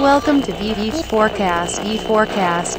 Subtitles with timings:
[0.00, 1.82] Welcome to VV Forecast.
[1.82, 2.78] V Forecast.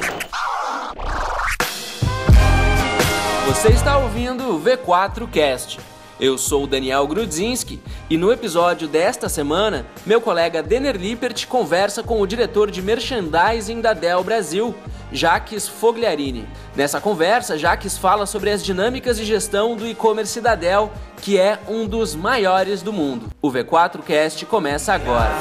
[3.45, 5.79] Você está ouvindo o V4 Cast.
[6.19, 7.79] Eu sou o Daniel Grudzinski
[8.09, 13.81] e no episódio desta semana, meu colega Denner Lippert conversa com o diretor de merchandising
[13.81, 14.73] da Dell Brasil,
[15.11, 16.49] Jaques Fogliarini.
[16.75, 21.59] Nessa conversa, Jaques fala sobre as dinâmicas de gestão do e-commerce da Dell, que é
[21.67, 23.27] um dos maiores do mundo.
[23.39, 25.37] O V4 Cast começa agora.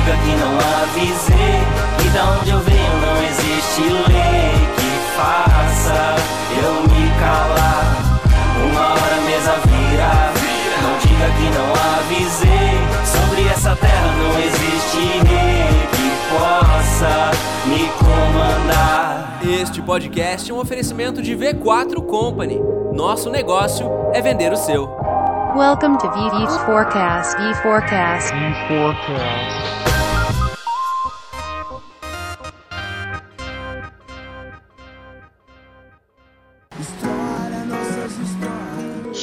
[0.00, 1.60] Não diga que não avisei,
[1.98, 6.16] que da onde eu venho não existe lei que faça
[6.56, 7.96] eu me calar.
[8.64, 10.32] Uma hora a mesa vira,
[10.82, 11.68] não diga que não
[11.98, 12.80] avisei.
[13.04, 17.30] Sobre essa terra não existe rei que possa
[17.66, 19.38] me comandar.
[19.42, 22.58] Este podcast é um oferecimento de V4 Company.
[22.94, 24.88] Nosso negócio é vender o seu.
[25.54, 27.36] Welcome to VV Forecast.
[27.36, 28.32] V Forecast.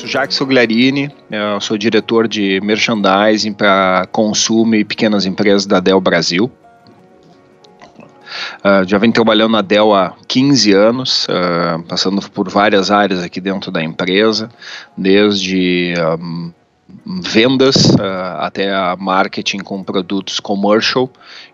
[0.07, 5.99] Sou Jacques Fogliarini, eu sou diretor de merchandising para consumo e pequenas empresas da Dell
[5.99, 6.49] Brasil.
[8.63, 13.41] Uh, já venho trabalhando na Dell há 15 anos, uh, passando por várias áreas aqui
[13.41, 14.49] dentro da empresa,
[14.97, 16.53] desde um,
[17.07, 21.09] vendas uh, até marketing com produtos commercial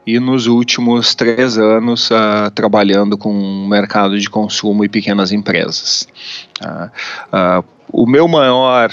[0.05, 6.07] e nos últimos três anos uh, trabalhando com mercado de consumo e pequenas empresas.
[6.59, 8.89] Uh, o meu maior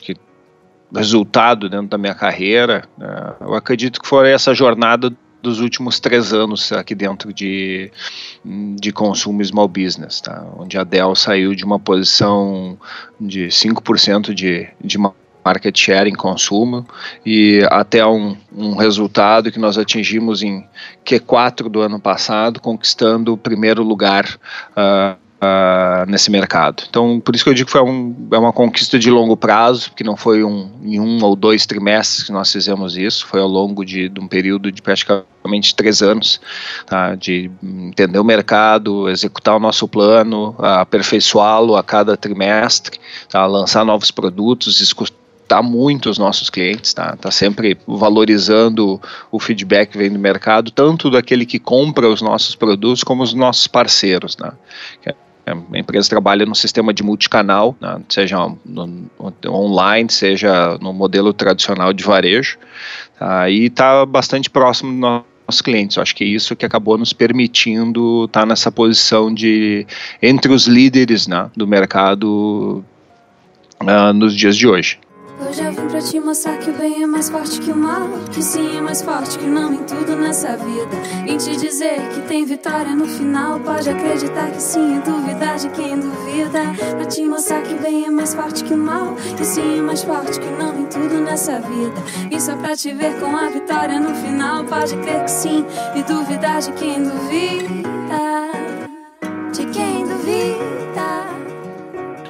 [0.00, 0.16] que
[0.94, 2.88] resultado dentro da minha carreira,
[3.40, 7.90] eu acredito que foi essa jornada dos últimos três anos aqui dentro de,
[8.76, 10.46] de consumo small business, tá?
[10.56, 12.78] onde a Dell saiu de uma posição
[13.20, 14.98] de 5% de, de
[15.50, 16.86] market share em consumo
[17.26, 20.64] e até um, um, resultado que nós atingimos em
[21.04, 24.24] Q4 do ano passado, conquistando o primeiro lugar
[24.76, 26.84] uh, uh, nesse mercado.
[26.88, 29.90] Então, por isso que eu digo que foi um, é uma conquista de longo prazo,
[29.90, 33.48] porque não foi um, em um ou dois trimestres que nós fizemos isso, foi ao
[33.48, 36.40] longo de, de um período de praticamente três anos,
[36.86, 43.84] tá, de entender o mercado, executar o nosso plano, aperfeiçoá-lo a cada trimestre, tá, lançar
[43.84, 44.80] novos produtos,
[45.62, 47.16] muito os nossos clientes, tá?
[47.16, 49.00] Tá sempre valorizando
[49.30, 53.34] o feedback que vem do mercado, tanto daquele que compra os nossos produtos como os
[53.34, 54.52] nossos parceiros, né?
[55.72, 58.36] A empresa trabalha no sistema de multicanal, né, seja
[59.46, 62.58] online, seja no modelo tradicional de varejo,
[63.18, 65.96] tá, e está bastante próximo dos nossos clientes.
[65.96, 69.86] Eu acho que é isso que acabou nos permitindo estar tá nessa posição de
[70.22, 72.84] entre os líderes né, do mercado
[73.82, 74.98] uh, nos dias de hoje.
[75.48, 78.08] Hoje eu vim pra te mostrar que o bem é mais forte que o mal.
[78.30, 80.96] Que sim é mais forte que não em tudo nessa vida.
[81.24, 83.58] Vim te dizer que tem vitória no final.
[83.60, 86.60] Pode acreditar que sim, é duvidar de quem duvida.
[86.96, 89.14] Pra te mostrar que o bem é mais forte que o mal.
[89.36, 92.02] Que sim é mais forte que não em tudo nessa vida.
[92.30, 94.64] E só pra te ver com a vitória no final.
[94.64, 95.64] Pode crer que sim,
[95.94, 98.50] e duvidar de quem duvida.
[99.52, 100.79] De quem duvida.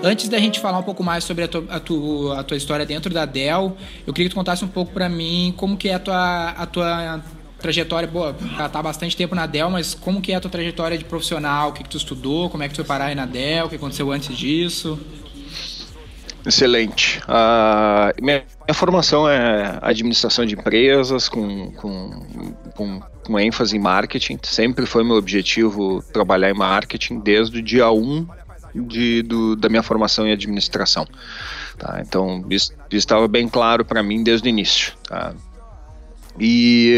[0.02, 2.86] Antes da gente falar um pouco mais sobre a tua, a tua, a tua história
[2.86, 5.94] dentro da Dell, eu queria que tu contasse um pouco para mim como que é
[5.94, 7.22] a tua, a tua
[7.58, 10.96] trajetória, boa, tá há bastante tempo na Dell, mas como que é a tua trajetória
[10.96, 13.26] de profissional, o que, que tu estudou, como é que tu foi parar aí na
[13.26, 14.98] Dell, o que aconteceu antes disso?
[16.46, 17.20] Excelente.
[17.24, 22.10] Uh, minha, minha, formação é administração de empresas com, com,
[22.74, 24.38] com, com, ênfase em marketing.
[24.42, 28.26] Sempre foi meu objetivo trabalhar em marketing desde o dia 1
[28.74, 31.06] de, do, da minha formação em administração.
[31.78, 32.00] Tá?
[32.00, 34.92] Então, isso, estava bem claro para mim desde o início.
[35.08, 35.32] Tá?
[36.38, 36.92] E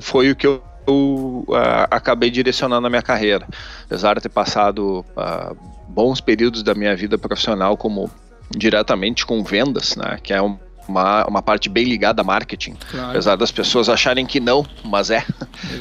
[0.00, 3.46] foi o que eu, eu uh, acabei direcionando a minha carreira.
[3.84, 5.56] Apesar de ter passado uh,
[5.88, 8.10] bons períodos da minha vida profissional como
[8.50, 13.10] diretamente com vendas, né, que é um, uma, uma parte bem ligada a marketing, claro.
[13.10, 15.24] apesar das pessoas acharem que não, mas é.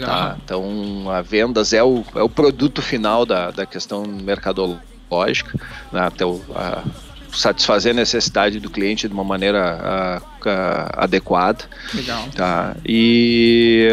[0.04, 0.38] Tá?
[0.44, 5.58] Então, a vendas é o, é o produto final da, da questão mercadológica lógica,
[5.92, 6.84] né, até o, a,
[7.32, 11.66] satisfazer a necessidade do cliente de uma maneira a, a, adequada.
[11.94, 12.28] Legal.
[12.36, 12.76] Tá?
[12.86, 13.88] E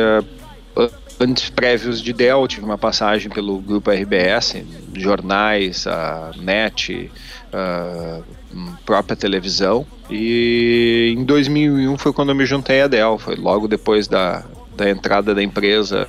[1.21, 4.57] antes prévios de Dell, tive uma passagem pelo grupo RBS,
[4.95, 7.11] jornais, a net,
[7.53, 8.21] a
[8.85, 9.87] própria televisão.
[10.11, 14.45] E em 2001 foi quando eu me juntei à Dell, foi logo depois da,
[14.77, 16.07] da entrada da empresa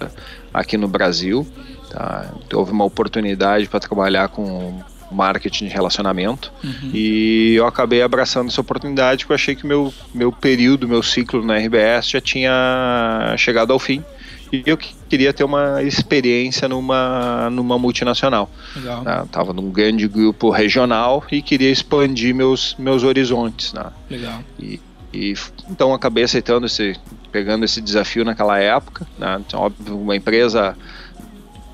[0.54, 1.48] aqui no Brasil.
[1.90, 2.34] Tá?
[2.54, 4.82] Houve uma oportunidade para trabalhar com
[5.12, 6.52] marketing de relacionamento.
[6.64, 6.92] Uhum.
[6.94, 11.44] E eu acabei abraçando essa oportunidade porque eu achei que meu, meu período, meu ciclo
[11.46, 14.04] na RBS já tinha chegado ao fim.
[14.52, 18.50] e eu queria ter uma experiência numa, numa multinacional.
[18.76, 19.04] Legal.
[19.04, 19.26] Né?
[19.32, 23.74] Tava num grande grupo regional e queria expandir meus, meus horizontes.
[23.74, 23.86] Né?
[24.10, 24.44] Legal.
[24.60, 24.80] E,
[25.14, 25.34] e
[25.70, 26.96] então acabei aceitando esse,
[27.32, 29.08] pegando esse desafio naquela época.
[29.18, 29.42] Né?
[29.46, 30.76] Então, óbvio, uma empresa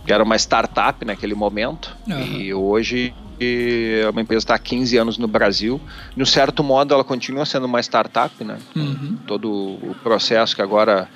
[0.05, 2.21] que era uma startup naquele momento Aham.
[2.21, 5.79] e hoje é uma empresa está há 15 anos no Brasil.
[6.15, 8.57] De um certo modo, ela continua sendo uma startup, né?
[8.75, 9.17] Uhum.
[9.25, 11.07] Todo o processo que agora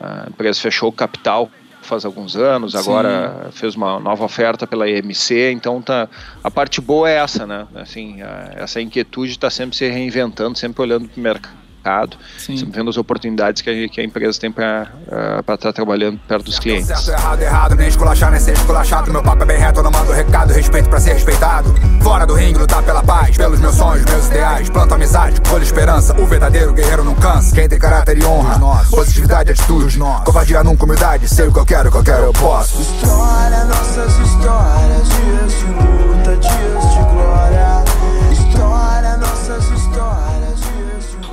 [0.00, 1.50] a empresa fechou o capital
[1.82, 2.78] faz alguns anos, Sim.
[2.78, 6.08] agora fez uma nova oferta pela EMC, então tá
[6.42, 7.66] a parte boa é essa, né?
[7.74, 11.54] Assim, a- essa inquietude está sempre se reinventando, sempre olhando para o mercado,
[12.38, 12.56] Sim.
[12.56, 14.88] sempre vendo as oportunidades que a, que a empresa tem para
[15.54, 16.86] estar trabalhando perto dos clientes.
[16.86, 19.12] Certo, errado, errado, nem esculachar, nem ser esculachado.
[19.12, 21.74] Meu papo é bem reto, eu não mando recado, respeito pra ser respeitado.
[22.02, 24.68] Fora do ringue, lutar pela paz, pelos meus sonhos, meus ideais.
[24.70, 27.54] Planto amizade, colho esperança, o verdadeiro guerreiro não cansa.
[27.54, 28.58] Quem tem caráter e honra,
[28.90, 31.28] positividade, atitude, covardia nunca, humildade.
[31.28, 32.80] Sei o que eu quero, o que eu quero, eu posso.
[32.80, 37.53] História, nossas histórias, dias de luta, dias de glória.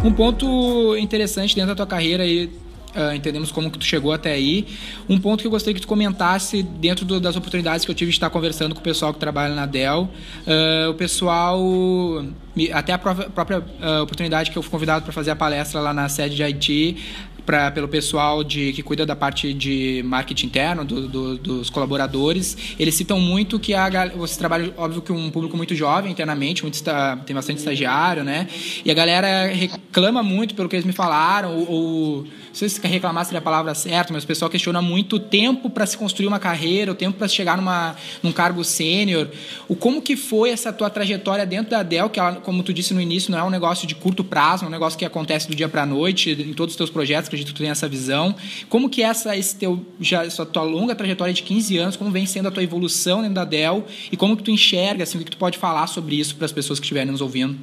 [0.03, 2.49] Um ponto interessante dentro da tua carreira aí,
[2.95, 4.65] ah, entendemos como que tu chegou até aí.
[5.07, 8.09] Um ponto que eu gostaria que tu comentasse dentro do- das oportunidades que eu tive
[8.09, 10.09] de estar conversando com o pessoal que trabalha na Dell.
[10.47, 11.61] Ah, o pessoal,
[12.73, 15.93] até a própria, própria, ah, oportunidade que eu fui convidado para fazer a palestra lá
[15.93, 16.97] na sede de Haiti,
[17.45, 22.57] pra, pelo pessoal de, que cuida da parte de marketing interno, do- do- dos colaboradores,
[22.79, 26.81] eles citam muito que a, você trabalha, óbvio, que um público muito jovem internamente, muito
[27.25, 28.47] tem bastante estagiário, né?
[28.85, 32.81] E a galera reclama muito pelo que eles me falaram, ou, ou não sei se
[32.85, 36.27] reclamar seria a palavra certa, mas o pessoal questiona muito o tempo para se construir
[36.27, 39.27] uma carreira, o tempo para chegar numa, num cargo sênior.
[39.67, 42.93] O como que foi essa tua trajetória dentro da Dell, que ela, como tu disse
[42.93, 45.55] no início, não é um negócio de curto prazo, é um negócio que acontece do
[45.55, 48.35] dia para a noite, em todos os teus projetos, acredito que tu tem essa visão.
[48.69, 52.25] Como que essa, esse teu, já, essa tua longa trajetória de 15 anos, como vem
[52.25, 55.31] sendo a tua evolução dentro da Dell e como que tu enxerga, assim, o que
[55.31, 57.57] tu pode falar sobre isso para as pessoas que estiverem nos ouvindo?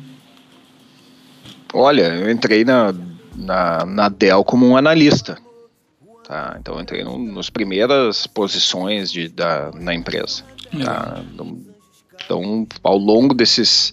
[1.72, 2.94] Olha, eu entrei na,
[3.36, 5.38] na, na Dell como um analista.
[6.24, 6.56] Tá?
[6.60, 10.42] Então eu entrei no, nas primeiras posições de, da, na empresa.
[10.82, 11.22] Tá?
[11.32, 11.58] Então,
[12.24, 13.92] então, ao longo desses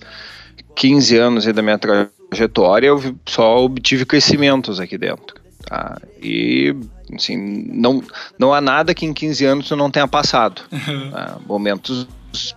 [0.75, 5.44] 15 anos da minha trajetória, eu só obtive crescimentos aqui dentro.
[5.65, 5.99] Tá?
[6.21, 6.75] E,
[7.13, 8.03] assim, não,
[8.37, 10.61] não há nada que em 15 anos eu não tenha passado.
[11.11, 11.37] tá?
[11.47, 12.07] Momentos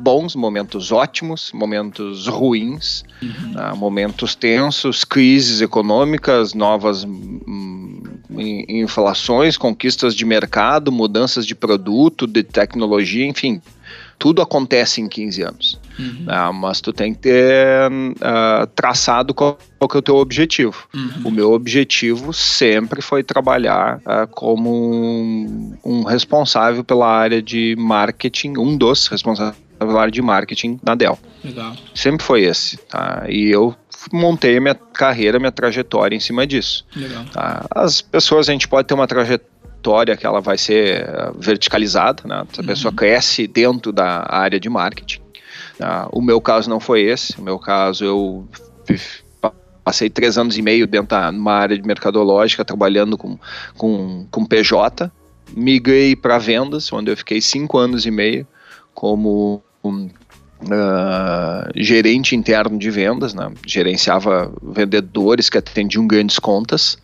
[0.00, 3.04] bons, momentos ótimos, momentos ruins,
[3.54, 3.74] tá?
[3.76, 12.42] momentos tensos, crises econômicas, novas hum, in- inflações, conquistas de mercado, mudanças de produto, de
[12.42, 13.62] tecnologia, enfim,
[14.18, 15.80] tudo acontece em 15 anos.
[16.26, 20.88] Ah, mas tu tem que ter ah, traçado qual, qual que é o teu objetivo.
[21.24, 28.58] O meu objetivo sempre foi trabalhar ah, como um, um responsável pela área de marketing,
[28.58, 31.18] um dos responsáveis pela área de marketing na Dell.
[31.44, 31.76] Legal.
[31.94, 32.76] Sempre foi esse.
[32.76, 33.24] Tá?
[33.28, 33.74] E eu
[34.12, 36.84] montei a minha carreira, minha trajetória em cima disso.
[36.94, 37.24] Legal.
[37.32, 37.66] Tá?
[37.70, 39.58] As pessoas, a gente pode ter uma trajetória
[40.16, 42.44] que ela vai ser eh, verticalizada, né?
[42.58, 45.20] a pessoa cresce dentro da área de marketing.
[45.78, 46.08] tá?
[46.12, 48.48] O meu caso não foi esse, o meu caso eu
[49.84, 53.38] passei três anos e meio dentro da uma área de mercadológica, trabalhando com,
[53.76, 55.10] com, com PJ,
[55.56, 58.46] migrei para vendas, onde eu fiquei cinco anos e meio
[58.92, 60.10] como um,
[60.70, 63.50] ah, gerente interno de vendas, né?
[63.66, 66.98] gerenciava vendedores que atendiam grandes contas.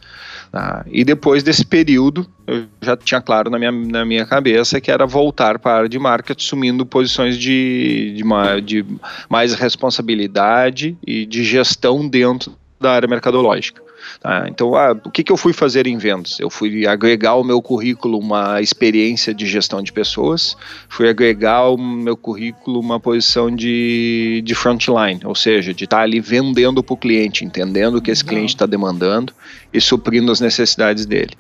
[0.55, 0.85] Tá?
[0.87, 5.05] E depois desse período, eu já tinha claro na minha, na minha cabeça que era
[5.05, 8.87] voltar para a área de marketing, assumindo posições de, de, de
[9.29, 13.83] mais responsabilidade e de gestão dentro da área mercadológica.
[14.21, 14.47] Tá?
[14.49, 16.39] Então, ah, o que, que eu fui fazer em vendas?
[16.41, 20.57] Eu fui agregar ao meu currículo uma experiência de gestão de pessoas,
[20.89, 26.21] fui agregar ao meu currículo uma posição de, de frontline, ou seja, de estar ali
[26.21, 29.33] vendendo para o cliente, entendendo o que esse cliente está demandando
[29.73, 31.33] e suprindo as necessidades dele.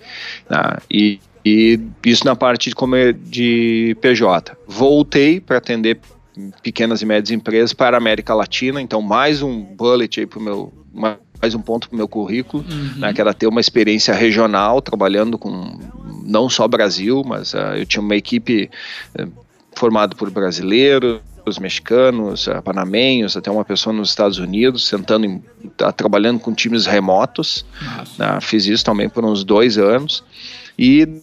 [0.48, 0.80] tá?
[0.90, 4.56] E, e isso na parte de, como é de PJ.
[4.66, 6.00] Voltei para atender
[6.62, 10.42] pequenas e médias empresas para a América Latina, então mais um bullet aí para o
[10.42, 11.16] meu mais
[11.54, 12.64] um ponto para o meu currículo,
[12.96, 15.78] né, que era ter uma experiência regional, trabalhando com
[16.24, 18.70] não só Brasil, mas uh, eu tinha uma equipe
[19.20, 19.30] uh,
[19.74, 21.20] formada por brasileiros,
[21.60, 25.42] mexicanos, uh, panamenhos, até uma pessoa nos Estados Unidos, sentando em,
[25.76, 27.66] tá, trabalhando com times remotos.
[28.18, 30.24] Né, fiz isso também por uns dois anos.
[30.78, 31.22] E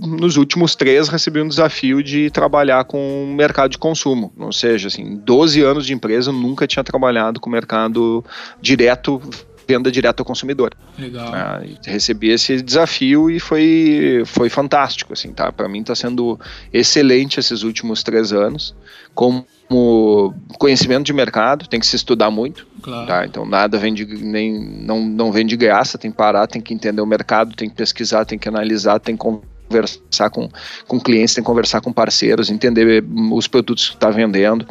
[0.00, 4.88] nos últimos três recebi um desafio de trabalhar com o mercado de consumo, ou seja,
[4.88, 8.24] assim, 12 anos de empresa eu nunca tinha trabalhado com o mercado
[8.60, 9.20] direto
[9.68, 10.72] venda direta ao consumidor.
[10.96, 11.28] Legal.
[11.34, 15.50] Ah, recebi esse desafio e foi, foi fantástico, assim, tá?
[15.50, 16.38] Para mim está sendo
[16.72, 18.74] excelente esses últimos três anos.
[19.12, 19.44] Como
[20.58, 23.06] conhecimento de mercado, tem que se estudar muito, Claro.
[23.08, 23.26] tá?
[23.26, 26.72] Então nada vem de, nem, não, não vem de graça, tem que parar, tem que
[26.72, 29.26] entender o mercado, tem que pesquisar, tem que analisar, tem que
[29.68, 30.48] conversar com,
[30.86, 34.66] com clientes, tem que conversar com parceiros, entender os produtos que está vendendo,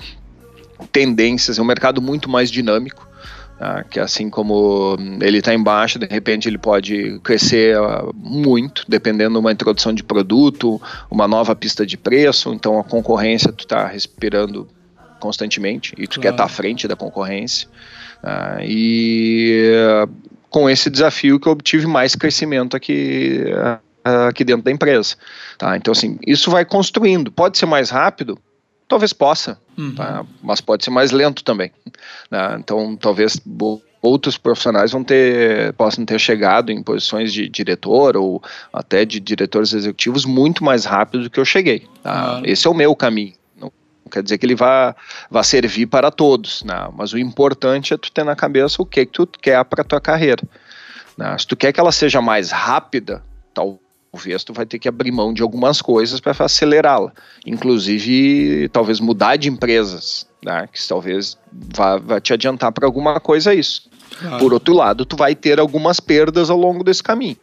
[0.91, 3.07] tendências, é um mercado muito mais dinâmico,
[3.57, 3.83] tá?
[3.83, 9.39] que assim como ele está embaixo, de repente ele pode crescer ah, muito, dependendo de
[9.39, 14.67] uma introdução de produto, uma nova pista de preço, então a concorrência tu está respirando
[15.19, 16.21] constantemente e tu Claro.
[16.21, 17.67] quer estar à frente da concorrência.
[18.23, 20.09] Ah, e ah,
[20.49, 23.41] com esse desafio que eu obtive mais crescimento aqui,
[24.05, 25.15] ah, aqui dentro da empresa.
[25.57, 25.75] Tá?
[25.75, 27.31] Então, assim, isso vai construindo.
[27.31, 28.37] Pode ser mais rápido?
[28.87, 29.95] Talvez possa, Uhum.
[29.95, 30.23] tá?
[30.43, 31.71] mas pode ser mais lento também.
[32.31, 32.55] né?
[32.59, 33.41] Então, talvez
[34.01, 39.73] outros profissionais vão ter, possam ter chegado em posições de diretor ou até de diretores
[39.73, 41.79] executivos muito mais rápido do que eu cheguei.
[42.03, 42.11] tá?
[42.13, 42.45] Claro.
[42.45, 43.33] Esse é o meu caminho.
[43.59, 43.71] Não
[44.11, 44.95] quer dizer que ele vá,
[45.31, 46.87] vá servir para todos, né?
[46.95, 49.99] mas o importante é tu ter na cabeça o que, que tu quer para tua
[49.99, 50.43] carreira.
[51.17, 51.35] né?
[51.39, 53.79] Se tu quer que ela seja mais rápida, talvez
[54.45, 57.11] tu vai ter que abrir mão de algumas coisas para acelerá-la.
[57.45, 60.67] Inclusive, talvez mudar de empresas, né?
[60.71, 61.37] que talvez
[61.75, 63.89] vá, vá te adiantar para alguma coisa isso.
[64.19, 64.37] Claro.
[64.39, 67.37] Por outro lado, tu vai ter algumas perdas ao longo desse caminho.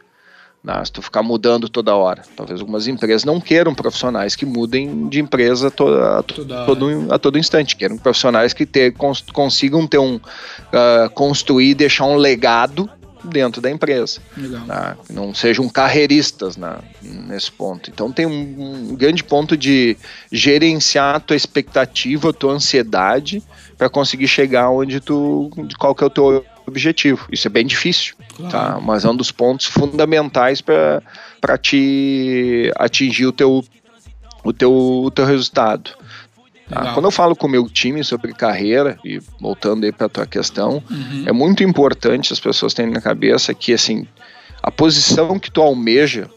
[0.63, 0.83] né?
[0.83, 2.23] Se tu ficar mudando toda hora.
[2.35, 7.37] Talvez algumas empresas não queiram profissionais que mudem de empresa a, Toda todo, a todo
[7.37, 7.75] instante.
[7.75, 10.19] Queiram profissionais que ter, cons- consigam ter um,
[10.71, 12.89] ah, construir e deixar um legado
[13.23, 14.19] dentro da empresa
[14.67, 14.97] tá?
[15.09, 17.89] não sejam carreiristas na, nesse ponto.
[17.89, 19.97] Então tem um, um grande ponto de
[20.31, 23.41] gerenciar a tua expectativa, a tua ansiedade
[23.77, 27.27] para conseguir chegar onde tu, de qual que é o teu objetivo.
[27.31, 28.51] Isso é bem difícil, Claro.
[28.51, 28.79] tá?
[28.81, 31.01] Mas é um dos pontos fundamentais para
[31.61, 33.63] te atingir o teu
[34.43, 35.91] o teu, o teu resultado.
[36.69, 36.93] Tá?
[36.93, 40.25] Quando eu falo com o meu time sobre carreira, e voltando aí para a tua
[40.25, 41.23] questão, Uhum.
[41.25, 44.07] é muito importante as pessoas terem na cabeça que assim
[44.61, 46.29] a posição que tu almeja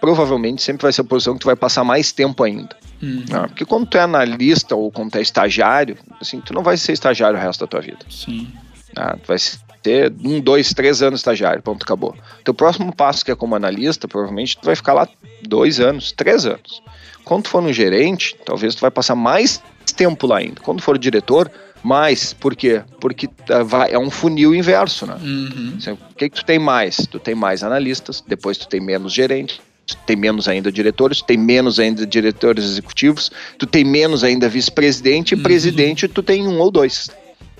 [0.00, 2.76] provavelmente sempre vai ser a posição que tu vai passar mais tempo ainda.
[3.02, 3.24] Uhum.
[3.28, 3.40] né?
[3.48, 6.92] Porque quando tu é analista ou quando tu é estagiário, assim, tu não vai ser
[6.92, 7.98] estagiário o resto da tua vida.
[8.08, 8.48] Sim.
[8.94, 9.16] tá?
[9.22, 9.36] Tu vai
[9.82, 12.16] ter um, dois, três anos estagiário, ponto, acabou.
[12.44, 15.08] Teu próximo passo, que é como analista, provavelmente tu vai ficar lá
[15.42, 16.82] dois anos, três anos.
[17.26, 19.60] Quando tu for no gerente, talvez tu vai passar mais
[19.96, 20.60] tempo lá ainda.
[20.62, 21.50] Quando for diretor,
[21.82, 22.32] mais.
[22.32, 22.82] Por quê?
[23.00, 25.16] Porque ah, vai, é um funil inverso, né?
[25.20, 25.74] Uhum.
[25.76, 26.96] Assim, O que, que tu tem mais?
[27.10, 31.24] Tu tem mais analistas, depois tu tem menos gerentes, tu tem menos ainda diretores, tu
[31.24, 36.60] tem menos ainda diretores executivos, tu tem menos ainda vice-presidente e presidente tu tem um
[36.60, 37.10] ou dois.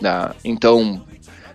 [0.00, 0.30] né?
[0.44, 1.02] Então,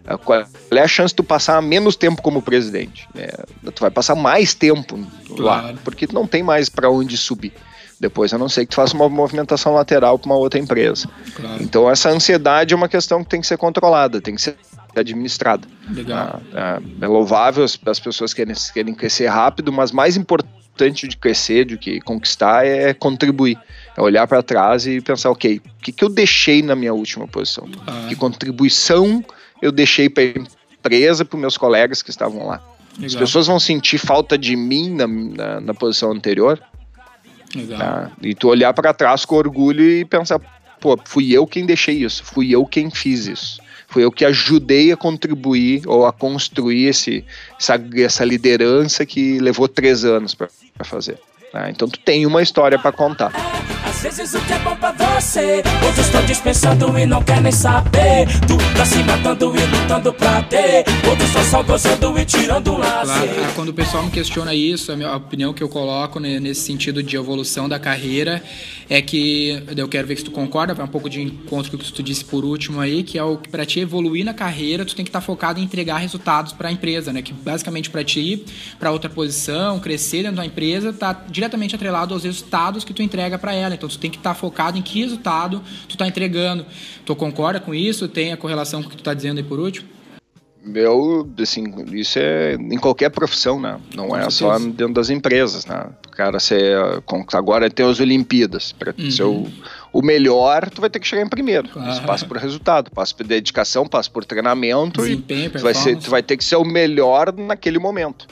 [0.06, 0.42] a- qual
[0.72, 3.08] é a chance de tu passar menos tempo como presidente?
[3.16, 5.00] É, tu vai passar mais tempo
[5.30, 5.78] lá, Claro.
[5.84, 7.54] porque tu não tem mais para onde subir.
[8.02, 11.08] Depois, a não ser que tu faça uma movimentação lateral para uma outra empresa.
[11.36, 11.62] Claro.
[11.62, 14.58] Então, essa ansiedade é uma questão que tem que ser controlada, tem que ser
[14.96, 15.68] administrada.
[15.88, 16.42] Legal.
[16.52, 21.66] Ah, é louvável as, as pessoas querem, querem crescer rápido, mas mais importante de crescer,
[21.66, 23.56] do que conquistar, é contribuir.
[23.96, 27.28] É olhar para trás e pensar, ok, o que, que eu deixei na minha última
[27.28, 27.68] posição?
[27.86, 29.24] Ah, Que contribuição
[29.62, 32.60] eu deixei para a empresa, para meus colegas que estavam lá?
[32.94, 33.20] As legal.
[33.20, 36.60] pessoas vão sentir falta de mim na, na, na posição anterior,
[37.56, 37.80] Legal.
[37.80, 38.12] tá?
[38.22, 40.40] E tu olhar para trás com orgulho e pensar,
[40.80, 43.62] pô, fui eu quem deixei isso, fui eu quem fiz isso.
[43.88, 47.26] Fui eu que ajudei a contribuir ou a construir esse,
[47.60, 50.48] essa, essa liderança que levou três anos para
[50.86, 51.20] fazer.
[51.52, 51.70] tá?
[51.70, 53.34] Então tu tem uma história para contar.
[53.86, 57.52] Às vezes o que é bom pra você, outros estão dispensando e não quer nem
[57.52, 58.28] saber.
[58.48, 62.82] Tu tá se matando e lutando pra ter, outros estão só gozando e tirando um
[62.82, 66.62] Claro, ah, quando o pessoal me questiona isso, a, minha, opinião que eu coloco nesse
[66.62, 68.44] sentido de evolução da carreira
[68.90, 72.04] é que eu quero ver se tu concorda, vai um pouco de encontro que tu
[72.04, 75.06] disse por último aí, que é o que para te evoluir na carreira, tu tem
[75.06, 77.22] que estar focado em entregar resultados para a empresa, né?
[77.22, 78.46] Que basicamente para te ir
[78.78, 83.38] para outra posição, crescer dentro da empresa, tá diretamente atrelado aos resultados que tu entrega
[83.38, 83.76] para ela.
[83.76, 86.66] Então tu tem que estar focado em que resultado tu tá entregando.
[87.06, 88.08] Tu concorda com isso?
[88.08, 89.88] Tem a correlação com o que tu tá dizendo aí por último?
[90.76, 93.80] Eu, assim, isso é em qualquer profissão, né?
[93.96, 94.70] Não Com é só certeza.
[94.78, 95.88] dentro das empresas, né?
[96.06, 96.38] O cara
[97.04, 99.10] com- agora tem as Olimpíadas, para Uhum.
[99.10, 99.48] ser o,
[99.92, 101.68] o melhor, tu vai ter que chegar em primeiro.
[101.68, 101.90] Claro.
[101.92, 105.98] Isso passa por resultado, passa por dedicação, passa por treinamento e Desempenho, tu vai, ser,
[105.98, 108.28] tu vai ter que ser o melhor naquele momento.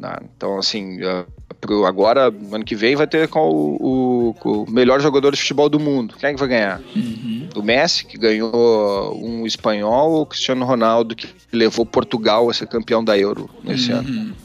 [0.00, 0.16] Né?
[0.36, 1.24] Então, assim, ah,
[1.60, 5.68] pro agora, ano que vem, vai ter com o, o- o melhor jogador de futebol
[5.68, 6.14] do mundo.
[6.18, 6.80] Quem é que vai ganhar?
[6.96, 7.48] Uhum.
[7.54, 12.66] o Messi, que ganhou um espanhol, ou o Cristiano Ronaldo, que levou Portugal a ser
[12.66, 13.98] campeão da Euro nesse Uhum.
[13.98, 14.36] ano.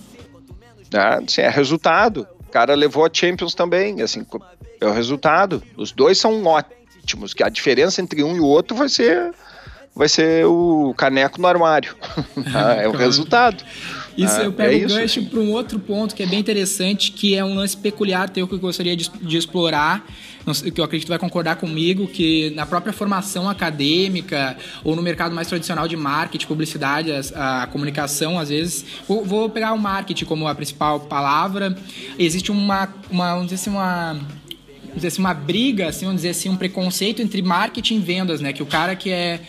[0.93, 2.27] Ah, assim, é resultado.
[2.47, 4.25] O cara levou a Champions também, assim,
[4.81, 5.61] é o resultado.
[5.77, 9.31] Os dois são ótimos, que a diferença entre um e o outro vai ser
[9.97, 11.95] vai ser o caneco no armário.
[12.53, 13.63] Ah, é o resultado.
[14.17, 14.95] Isso Ah, eu pego é o isso.
[14.95, 18.47] gancho para um outro ponto que é bem interessante, que é um lance peculiar teu
[18.47, 20.05] que eu gostaria de, de explorar,
[20.73, 25.33] que eu acredito que vai concordar comigo, que na própria formação acadêmica ou no mercado
[25.35, 30.25] mais tradicional de marketing, publicidade, as- a, comunicação, às vezes, vou, vou pegar o marketing
[30.25, 31.75] como a principal palavra,
[32.17, 36.29] existe uma, uma vamos dizer assim, uma vamos dizer assim, uma briga, assim, vamos dizer
[36.29, 38.53] assim, um preconceito entre marketing e vendas, né?
[38.53, 39.41] Que o cara que é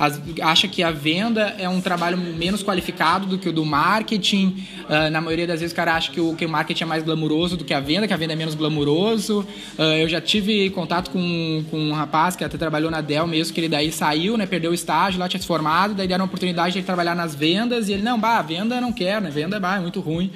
[0.00, 4.66] as- acha que a venda é um trabalho menos qualificado do que o do marketing.
[4.88, 7.02] Ah, na maioria das vezes o cara acha que o, que o marketing é mais
[7.04, 9.46] glamuroso do que a venda, que a venda é menos glamuroso.
[9.78, 13.52] Ah, eu já tive contato com, com um rapaz que até trabalhou na Dell mesmo,
[13.54, 14.46] que ele daí saiu, né?
[14.46, 17.34] Perdeu o estágio, lá tinha se formado, daí deram a oportunidade de ele trabalhar nas
[17.34, 19.30] vendas e ele, não, bah, venda não quero, né?
[19.30, 20.30] Venda bah, é muito ruim.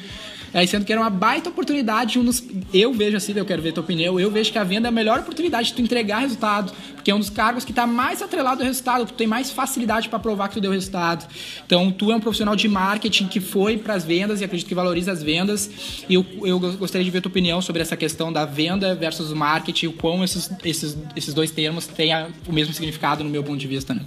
[0.54, 2.42] Aí sendo que era uma baita oportunidade, um dos,
[2.72, 4.92] eu vejo assim, eu quero ver tua opinião, eu vejo que a venda é a
[4.92, 8.62] melhor oportunidade de tu entregar resultado, porque é um dos cargos que está mais atrelado
[8.62, 11.26] ao resultado, que tu tem mais facilidade para provar que tu deu resultado.
[11.66, 14.74] Então, tu é um profissional de marketing que foi para as vendas e acredito que
[14.76, 15.68] valoriza as vendas.
[16.08, 19.36] E eu, eu gostaria de ver tua opinião sobre essa questão da venda versus o
[19.36, 22.12] marketing, o quão esses, esses, esses dois termos têm
[22.46, 24.02] o mesmo significado no meu ponto de vista, né?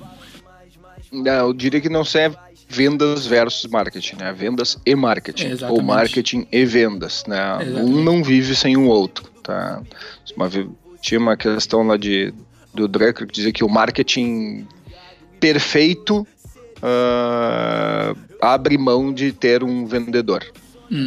[1.12, 4.34] Não, eu diria que não serve vendas versus marketing, né?
[4.34, 5.58] Vendas e marketing.
[5.62, 7.58] É, ou marketing e vendas, né?
[7.62, 7.80] Exatamente.
[7.82, 9.82] Um não vive sem o outro, tá?
[10.36, 10.50] Uma
[11.02, 12.34] tinha uma questão lá de,
[12.74, 14.68] do Drucker que dizia que o marketing
[15.40, 16.28] perfeito
[16.82, 20.44] ah, abre mão de ter um vendedor.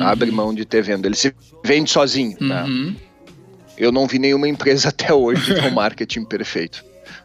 [0.00, 1.08] Abre mão de ter venda.
[1.08, 2.64] Ele se vende sozinho, né?
[2.64, 2.96] Uhum.
[3.78, 6.84] eu não vi nenhuma empresa até hoje com marketing perfeito.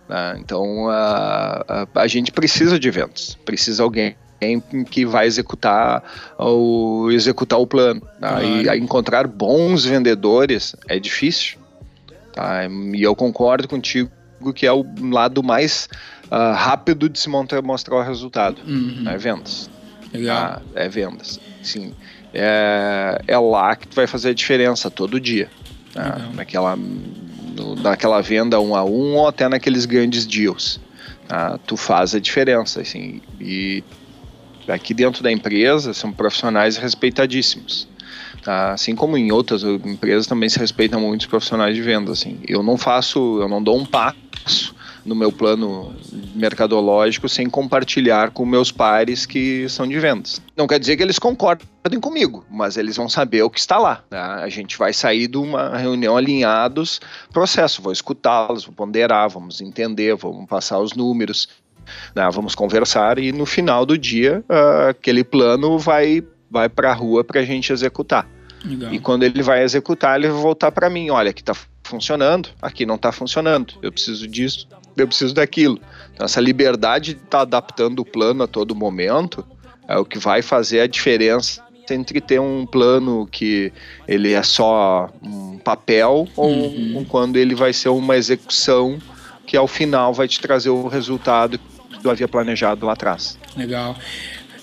[0.09, 0.37] né?
[0.39, 4.15] Então a, a, a gente precisa de vendas, precisa alguém
[4.89, 6.03] que vai executar
[6.37, 8.01] o executar o plano.
[8.19, 8.29] né?
[8.29, 8.45] Claro.
[8.45, 11.57] E encontrar bons vendedores é difícil.
[12.33, 12.61] tá?
[12.93, 14.11] E eu concordo contigo
[14.53, 15.89] que é o lado mais
[16.29, 18.61] ah, rápido de se montar, mostrar o resultado.
[18.67, 19.03] Uhum.
[19.07, 19.69] É vendas.
[20.13, 20.37] Legal.
[20.37, 21.39] Ah, é vendas.
[21.63, 21.93] Sim.
[22.33, 25.50] É, é lá que tu vai fazer a diferença todo dia.
[25.95, 26.03] né?
[26.03, 26.33] Legal.
[26.33, 26.77] Naquela,
[27.81, 30.79] naquela venda um a um ou até naqueles grandes deals.
[31.27, 31.57] tá?
[31.65, 32.81] Tu faz a diferença.
[32.81, 33.83] Assim, e
[34.67, 37.87] aqui dentro da empresa são profissionais respeitadíssimos.
[38.43, 38.73] tá?
[38.73, 42.11] Assim como em outras empresas também se respeitam muitos profissionais de venda.
[42.11, 42.39] Assim.
[42.47, 44.75] Eu não faço, eu não dou um passo
[45.05, 45.93] no meu plano
[46.33, 50.41] mercadológico sem compartilhar com meus pares que são de vendas.
[50.57, 54.03] Não quer dizer que eles concordem comigo, mas eles vão saber o que está lá.
[54.09, 54.37] tá?
[54.37, 56.99] A gente vai sair de uma reunião alinhados,
[57.31, 61.47] processo, vou escutá-los, vou ponderar, vamos entender, vamos passar os números,
[62.15, 62.27] né?
[62.31, 67.24] vamos conversar e no final do dia ah, aquele plano vai, vai para a rua
[67.24, 68.27] para a gente executar.
[68.63, 68.93] Legal.
[68.93, 71.09] E quando ele vai executar, ele vai voltar para mim.
[71.11, 73.75] Olha, aqui está funcionando, aqui não está funcionando.
[73.81, 74.67] Eu preciso disso,
[74.98, 75.79] eu preciso daquilo.
[76.13, 79.45] Então, essa liberdade de estar adaptando o plano a todo momento
[79.87, 83.71] é o que vai fazer a diferença entre ter um plano que
[84.07, 88.98] ele é só um papel ou um- quando ele vai ser uma execução
[89.45, 91.59] que ao final vai te trazer o resultado
[92.05, 93.35] tu havia planejado lá atrás.
[93.57, 93.98] Legal.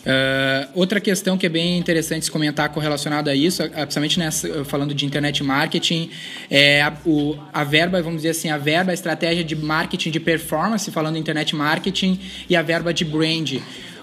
[0.06, 4.64] Ah, outra questão que é bem interessante se comentar correlacionada a isso, ah, principalmente nessa,
[4.64, 6.10] falando de internet marketing,
[6.48, 10.20] é a, o, a verba, vamos dizer assim, a verba, a estratégia de marketing de
[10.20, 13.58] performance, falando internet marketing, e a verba de brand.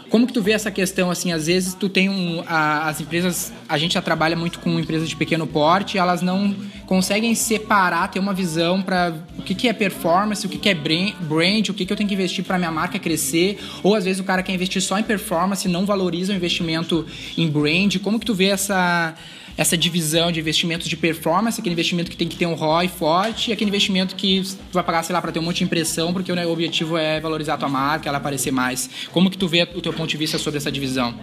[0.09, 3.53] Como que tu vê essa questão, assim, às vezes tu tem um, a- as empresas,
[3.67, 6.55] a gente já trabalha muito com empresas de pequeno porte, elas não
[6.87, 10.73] conseguem separar, ter uma visão para o que, que é performance, o que, que é
[10.73, 14.05] bran- brand, o que, que eu tenho que investir para minha marca crescer, ou às
[14.05, 17.05] vezes o cara quer investir só em performance não valoriza o investimento
[17.37, 17.97] em brand.
[18.01, 19.13] Como que tu vê essa
[19.59, 23.49] essa divisão de investimentos de performance, aquele investimento que tem que ter um ROI forte,
[23.49, 26.13] e aquele investimento que tu vai pagar, sei lá, para ter um monte de impressão,
[26.13, 28.89] porque o objetivo é valorizar a tua marca, ela aparecer mais.
[29.11, 31.13] Como que tu vê o teu ponto de vista sobre essa divisão?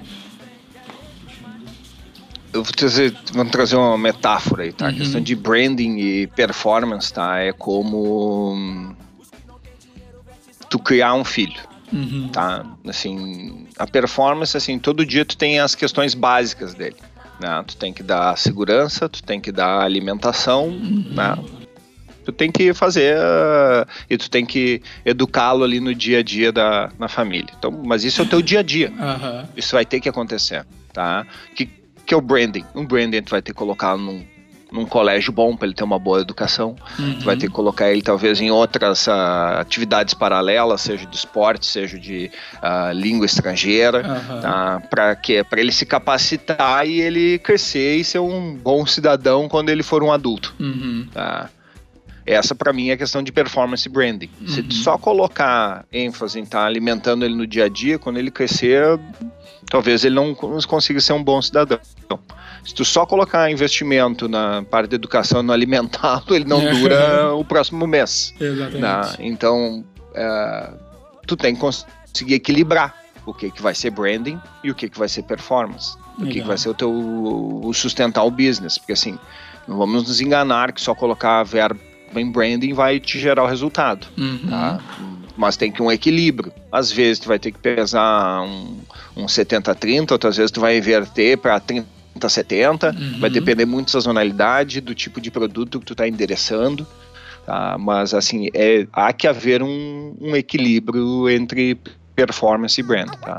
[2.52, 4.88] Eu vou trazer, vamos trazer uma metáfora aí, tá?
[4.88, 7.38] A questão de branding e performance, tá?
[7.38, 8.94] É como hum,
[10.68, 11.58] tu criar um filho,
[12.34, 12.66] tá?
[12.86, 16.96] Assim, a performance, assim, todo dia tu tem as questões básicas dele,
[17.40, 17.64] né?
[17.66, 21.36] Tu tem que dar segurança, tu tem que dar alimentação, né?
[22.24, 26.50] Tu tem que fazer uh, e tu tem que educá-lo ali no dia a dia
[26.50, 27.54] da na família.
[27.56, 28.92] Então, mas isso é o teu dia a dia.
[28.98, 29.48] Aham.
[29.56, 31.24] Isso vai ter que acontecer, tá?
[31.54, 31.66] Que,
[32.04, 32.64] que é o branding?
[32.74, 34.26] Um branding tu vai ter que colocar num,
[34.72, 36.74] num colégio bom para ele ter uma boa educação.
[36.96, 41.66] Tu vai ter que colocar ele talvez em outras ah, atividades paralelas, seja de esporte,
[41.66, 44.40] seja de ah, língua estrangeira, Aham.
[44.40, 44.82] tá?
[44.90, 49.68] para que para ele se capacitar e ele crescer e ser um bom cidadão quando
[49.68, 50.54] ele for um adulto.
[50.58, 51.06] Uhum.
[51.12, 51.48] Tá?
[52.26, 54.28] Essa para mim é a questão de performance branding.
[54.48, 58.32] Se tu só colocar ênfase em estar alimentando ele no dia a dia, quando ele
[58.32, 58.98] crescer,
[59.70, 61.78] talvez ele não cons- consiga ser um bom cidadão.
[62.66, 66.74] Se tu só colocar investimento na parte da educação não alimentá-lo, ele não É.
[66.74, 68.34] dura o próximo mês.
[68.40, 68.80] Exatamente.
[68.80, 69.02] né?
[69.20, 70.70] Então, é,
[71.26, 74.98] tu tem que conseguir equilibrar o que, que vai ser branding e o que, que
[74.98, 75.96] vai ser performance.
[76.18, 78.78] O que, que vai ser o teu o sustentar o business.
[78.78, 79.18] Porque assim,
[79.68, 81.78] não vamos nos enganar que só colocar verba
[82.14, 84.06] em branding vai te gerar o resultado.
[84.16, 84.40] Uhum.
[84.48, 84.80] Tá?
[85.36, 86.50] Mas tem que um equilíbrio.
[86.72, 88.78] Às vezes tu vai ter que pesar um,
[89.14, 91.60] um 70-30, outras vezes tu vai inverter para
[92.18, 92.94] 30-70.
[92.94, 93.20] Uhum.
[93.20, 96.86] Vai depender muito da sazonalidade, do tipo de produto que tu está endereçando.
[97.44, 97.76] Tá?
[97.78, 101.78] Mas assim, é, há que haver um, um equilíbrio entre
[102.14, 103.10] performance e brand.
[103.20, 103.36] Tá?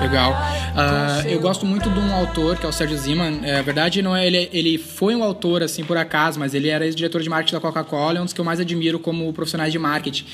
[0.00, 0.32] Legal.
[0.74, 3.40] Ah, eu gosto muito de um autor que é o Sérgio Ziman.
[3.42, 6.68] É, a verdade não é ele, ele foi um autor assim por acaso, mas ele
[6.68, 9.70] era ex-diretor de marketing da Coca-Cola, é um dos que eu mais admiro como profissionais
[9.70, 10.24] de marketing.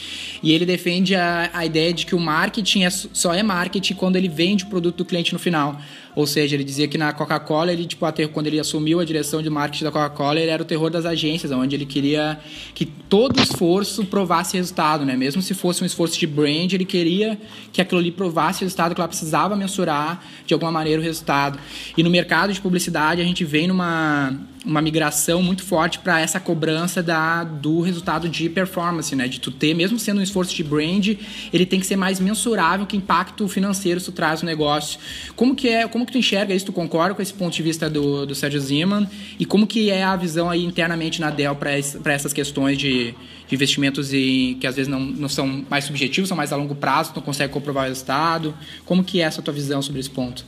[0.40, 4.14] E ele defende a, a ideia de que o marketing é, só é marketing quando
[4.16, 5.80] ele vende o produto do cliente no final.
[6.14, 9.42] Ou seja, ele dizia que na Coca-Cola, ele, tipo, até quando ele assumiu a direção
[9.42, 12.38] de marketing da Coca-Cola, ele era o terror das agências, onde ele queria
[12.72, 15.16] que todo esforço provasse resultado, né?
[15.16, 17.36] Mesmo se fosse um esforço de brand, ele queria
[17.72, 21.58] que aquilo ali provasse resultado, que ela precisava mensurar de alguma maneira o resultado.
[21.96, 26.40] E no mercado de publicidade, a gente vem numa uma migração muito forte para essa
[26.40, 29.28] cobrança da, do resultado de performance, né?
[29.28, 31.08] De tu ter, mesmo sendo um esforço de brand,
[31.52, 34.98] ele tem que ser mais mensurável que impacto financeiro isso traz no negócio.
[35.36, 36.66] Como que é, como que tu enxerga isso?
[36.66, 39.06] Tu concorda com esse ponto de vista do, do Sérgio Ziman?
[39.38, 43.14] E como que é a visão aí internamente na Dell para essas questões de,
[43.46, 46.74] de investimentos e que às vezes não, não são mais subjetivos, são mais a longo
[46.74, 48.54] prazo, não consegue comprovar o resultado?
[48.86, 50.44] Como que é essa tua visão sobre esse ponto?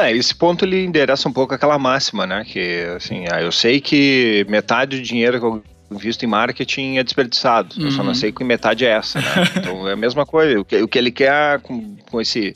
[0.00, 2.44] É, esse ponto ele endereça um pouco aquela máxima, né?
[2.46, 7.04] Que assim, ah, eu sei que metade do dinheiro que eu invisto em marketing é
[7.04, 7.74] desperdiçado.
[7.78, 9.26] Eu só não sei que metade é essa, né?
[9.56, 10.58] Então é a mesma coisa.
[10.60, 12.54] O que, o que ele quer com, com esse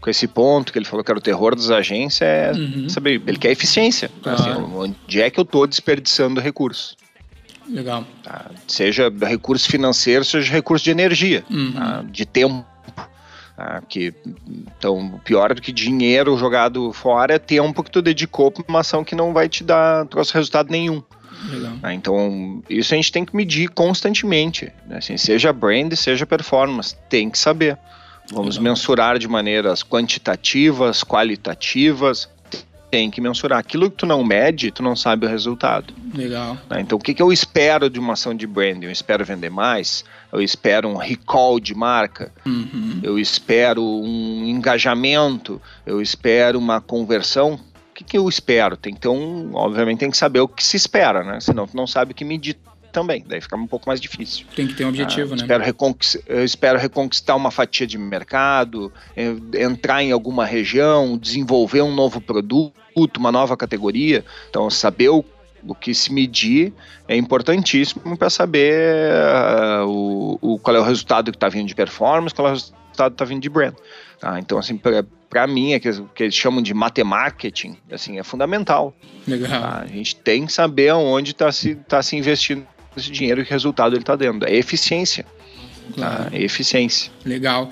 [0.00, 2.52] com esse ponto que ele falou que era o terror das agências é
[2.88, 4.10] saber, ele quer eficiência.
[4.24, 4.78] Assim, Claro.
[4.78, 6.96] onde é que eu estou desperdiçando recursos?
[7.68, 8.04] Legal.
[8.22, 8.50] tá?
[8.66, 12.02] Seja recurso financeiro, seja recurso de energia, tá?
[12.10, 12.64] de tempo.
[13.60, 13.82] Tá?
[13.86, 14.14] Que,
[14.76, 19.04] então, pior do que dinheiro jogado fora é tempo que tu dedicou para uma ação
[19.04, 21.02] que não vai te dar trouxe resultado nenhum.
[21.50, 21.72] Legal.
[21.80, 21.94] tá?
[21.94, 24.72] Então, isso a gente tem que medir constantemente.
[24.86, 24.98] né?
[24.98, 27.78] Assim, seja brand, seja performance, tem que saber.
[28.32, 32.28] Vamos mensurar de maneiras quantitativas, qualitativas,
[32.90, 33.58] tem que mensurar.
[33.58, 35.94] Aquilo que tu não mede, tu não sabe o resultado.
[36.14, 36.58] Legal.
[36.68, 36.80] né?
[36.80, 38.86] Então, o que, que eu espero de uma ação de branding?
[38.86, 40.04] Eu espero vender mais?
[40.32, 42.32] Eu espero um recall de marca?
[42.44, 43.00] Uhum.
[43.02, 45.60] Eu espero um engajamento?
[45.86, 47.54] Eu espero uma conversão?
[47.54, 48.76] O que, que eu espero?
[48.76, 49.54] Tem que ter um.
[49.54, 51.38] Obviamente, tem que saber o que se espera, né?
[51.40, 52.56] Senão, tu não sabe o que medir
[52.90, 53.24] também.
[53.26, 54.44] Daí fica um pouco mais difícil.
[54.54, 55.42] Tem que ter um objetivo, Ah, né?
[55.42, 62.20] espero espero reconquistar uma fatia de mercado, eh, entrar em alguma região, desenvolver um novo
[62.20, 62.74] produto,
[63.18, 64.24] uma nova categoria.
[64.48, 65.24] Então, saber o,
[65.66, 66.72] o que se medir
[67.08, 71.74] é importantíssimo para saber ah, o, o- qual é o resultado que está vindo de
[71.74, 73.74] performance, qual é o resultado que está vindo de brand.
[74.20, 74.38] tá?
[74.38, 74.76] Então, assim,
[75.28, 78.94] para mim, é que, que eles chamam de matemarketing, assim, é fundamental.
[79.26, 79.48] Legal.
[79.48, 79.78] Tá?
[79.82, 83.50] A gente tem que saber onde está se, tá se investindo esse dinheiro e que
[83.50, 84.46] resultado ele está dando.
[84.46, 85.24] É eficiência.
[85.96, 86.28] Tá?
[86.32, 87.10] É eficiência.
[87.24, 87.70] Legal.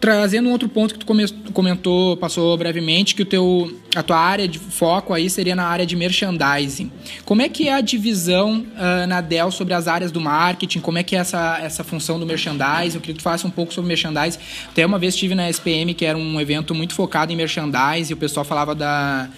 [0.00, 4.02] Trazendo um outro ponto que tu come- tu comentou, passou brevemente, que o teu, a
[4.02, 6.90] tua área de foco aí seria na área de merchandising.
[7.24, 10.80] Como é que é a divisão ah, na Dell sobre as áreas do marketing?
[10.80, 12.96] Como é que é essa, essa função do merchandising?
[12.96, 14.40] Eu queria que tu falasse um pouco sobre merchandising.
[14.68, 18.14] Até uma vez estive na SPM, que era um evento muito focado em merchandising, e
[18.14, 19.28] o pessoal falava da,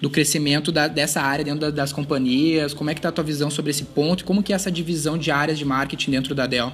[0.00, 2.72] do crescimento da- dessa área dentro da- das companhias.
[2.74, 4.24] Como é que tá a tua visão sobre esse ponto?
[4.24, 6.72] Como que é essa divisão de áreas de marketing dentro da Dell?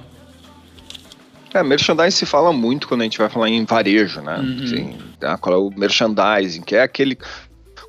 [1.53, 4.35] É, merchandising se fala muito quando a gente vai falar em varejo, né?
[4.63, 5.37] Assim, tá?
[5.37, 7.17] Qual é o merchandising, que é aquele.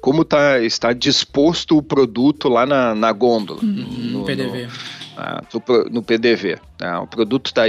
[0.00, 3.60] Como tá, está disposto o produto lá na, na gôndola.
[3.62, 4.66] no, PDV.
[4.66, 4.70] No,
[5.16, 6.58] ah, no pro- no PDV.
[6.78, 7.00] tá?
[7.00, 7.62] O produto está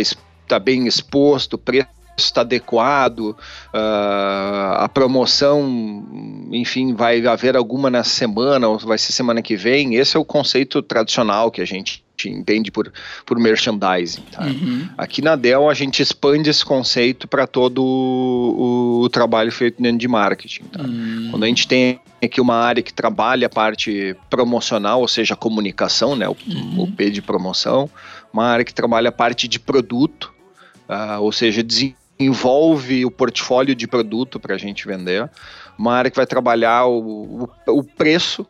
[0.47, 8.10] tá bem exposto, o preço está adequado, uh, a promoção, enfim, vai haver alguma nessa
[8.10, 9.95] semana ou vai ser semana que vem.
[9.95, 12.91] Esse é o conceito tradicional que a gente entende por,
[13.25, 14.23] por merchandising.
[14.32, 14.45] Tá?
[14.45, 14.89] Uhum.
[14.97, 19.99] Aqui na Dell a gente expande esse conceito para todo o, o, trabalho feito dentro
[19.99, 20.63] de marketing.
[20.63, 20.82] Tá?
[20.82, 21.27] Uhum.
[21.30, 25.38] Quando a gente tem aqui uma área que trabalha a parte promocional, ou seja, a
[25.38, 26.82] comunicação, né, o, uhum.
[26.82, 27.88] o P de promoção,
[28.34, 30.34] uma área que trabalha a parte de produto,
[30.89, 31.62] uh, ou seja,
[32.17, 35.30] desenvolve o portfólio de produto para a gente vender,
[35.77, 38.45] uma área que vai trabalhar o, o, o preço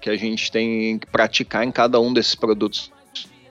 [0.00, 2.92] que a gente tem que praticar em cada um desses produtos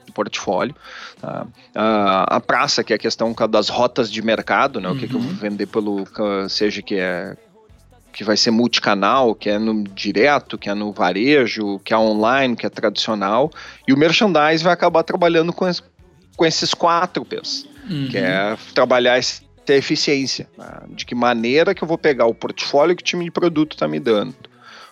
[0.06, 0.74] do portfólio.
[1.20, 1.46] Tá?
[1.74, 4.88] A, a praça, que é a questão das rotas de mercado, né?
[4.88, 5.36] o que, que eu vou uhum.
[5.36, 6.04] vender pelo,
[6.48, 7.36] seja que é
[8.12, 12.56] que vai ser multicanal, que é no direto, que é no varejo, que é online,
[12.56, 13.52] que é tradicional,
[13.86, 15.80] e o merchandise vai acabar trabalhando com, es,
[16.36, 18.08] com esses quatro P's, uhum.
[18.10, 19.16] que é trabalhar
[19.70, 20.82] essa eficiência, tá?
[20.88, 23.86] de que maneira que eu vou pegar o portfólio que o time de produto está
[23.86, 24.34] me dando,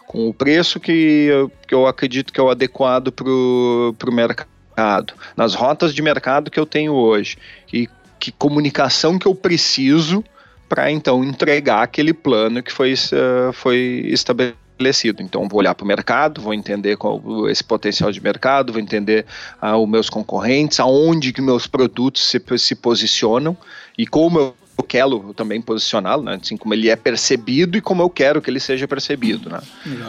[0.07, 5.15] com o preço que eu, que eu acredito que é o adequado para o mercado,
[5.37, 7.37] nas rotas de mercado que eu tenho hoje,
[7.73, 7.89] e
[8.19, 10.25] que comunicação que eu preciso
[10.69, 15.23] para então entregar aquele plano que foi, uh, foi estabelecido.
[15.23, 19.25] Então, vou olhar para o mercado, vou entender qual esse potencial de mercado, vou entender
[19.63, 23.57] uh, os meus concorrentes, aonde que meus produtos se, se posicionam
[23.97, 26.39] e como eu quero também posicioná-lo, né?
[26.41, 29.51] assim como ele é percebido e como eu quero que ele seja percebido.
[29.51, 29.61] Né?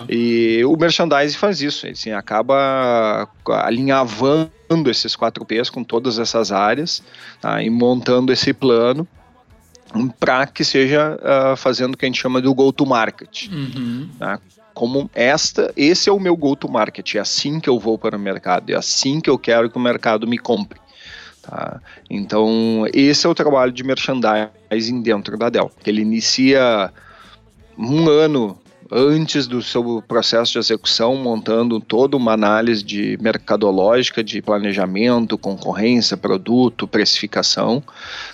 [0.08, 3.28] E o merchandising faz isso, assim, acaba
[3.64, 4.52] alinhavando
[4.88, 7.02] esses quatro P's com todas essas áreas
[7.42, 7.62] tá?
[7.62, 9.08] e montando esse plano
[10.20, 13.48] para que seja uh, fazendo o que a gente chama do go-to-market.
[13.52, 14.10] Uhum.
[14.20, 14.40] Tá?
[14.74, 18.70] Como esta, esse é o meu go-to-market, é assim que eu vou para o mercado,
[18.70, 20.80] é assim que eu quero que o mercado me compre.
[21.50, 21.82] Tá?
[22.10, 25.72] Então, esse é o trabalho de merchandising dentro da Dell.
[25.84, 26.94] Ele inicia
[27.76, 28.60] um ano
[28.92, 36.18] antes do seu processo de execução, montando toda uma análise de mercadológica, de planejamento, concorrência,
[36.18, 37.84] produto, precificação,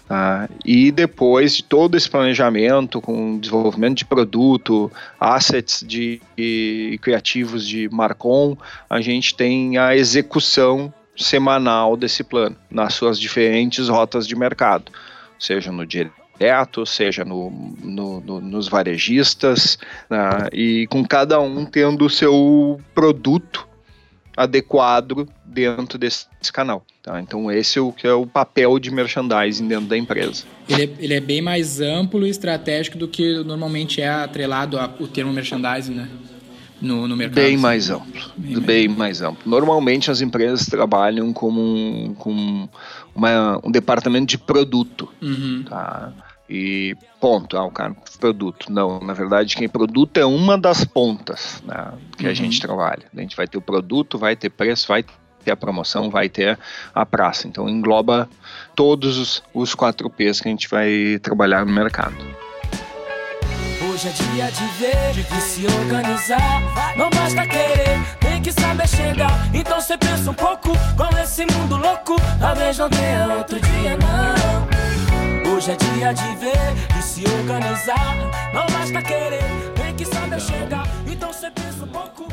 [0.07, 0.49] tá?
[0.63, 7.89] e depois de todo esse planejamento, com desenvolvimento de produto, assets de, de criativos de
[7.89, 8.57] Marcon,
[8.89, 14.91] a gente tem a execução semanal desse plano, nas suas diferentes rotas de mercado,
[15.39, 17.49] seja no direto, seja no,
[17.81, 19.77] no, no, nos varejistas,
[20.09, 23.67] né, e com cada um tendo o seu produto
[24.35, 26.85] adequado dentro desse canal.
[27.01, 27.21] Tá?
[27.21, 30.43] Então esse é o que é o papel de merchandising dentro da empresa.
[30.67, 34.89] Ele é, ele é bem mais amplo e estratégico do que normalmente é atrelado ao
[35.07, 36.09] termo merchandising, né?
[36.81, 37.35] No, no mercado.
[37.35, 38.31] Bem mais amplo.
[38.37, 39.21] Bem, bem mais.
[39.21, 39.49] amplo.
[39.49, 42.69] Normalmente as empresas trabalham como um, com
[43.15, 45.09] uma, um departamento de produto.
[45.21, 45.63] Uhum.
[45.67, 46.11] Tá?
[46.49, 48.71] E ponto, ah, o cara, produto.
[48.71, 52.31] Não, na verdade, quem produto é uma das pontas né, que uhum.
[52.31, 53.05] a gente trabalha.
[53.15, 55.03] A gente vai ter o produto, vai ter preço, vai
[55.43, 56.59] ter a promoção, vai ter
[56.93, 57.47] a praça.
[57.47, 58.29] Então engloba
[58.75, 62.15] todos os, os quatro P's que a gente vai trabalhar no mercado.
[63.95, 66.61] Hoje é dia de ver, de se organizar.
[66.97, 69.47] Não basta querer, tem que saber chegar.
[69.53, 72.17] Então cê pensa um pouco com esse mundo louco.
[72.37, 75.55] Talvez não tenha outro dia, não.
[75.55, 78.17] Hoje é dia de ver, de se organizar.
[78.53, 80.85] Não basta querer, tem que saber chegar.
[81.07, 82.27] Então cê pensa um pouco.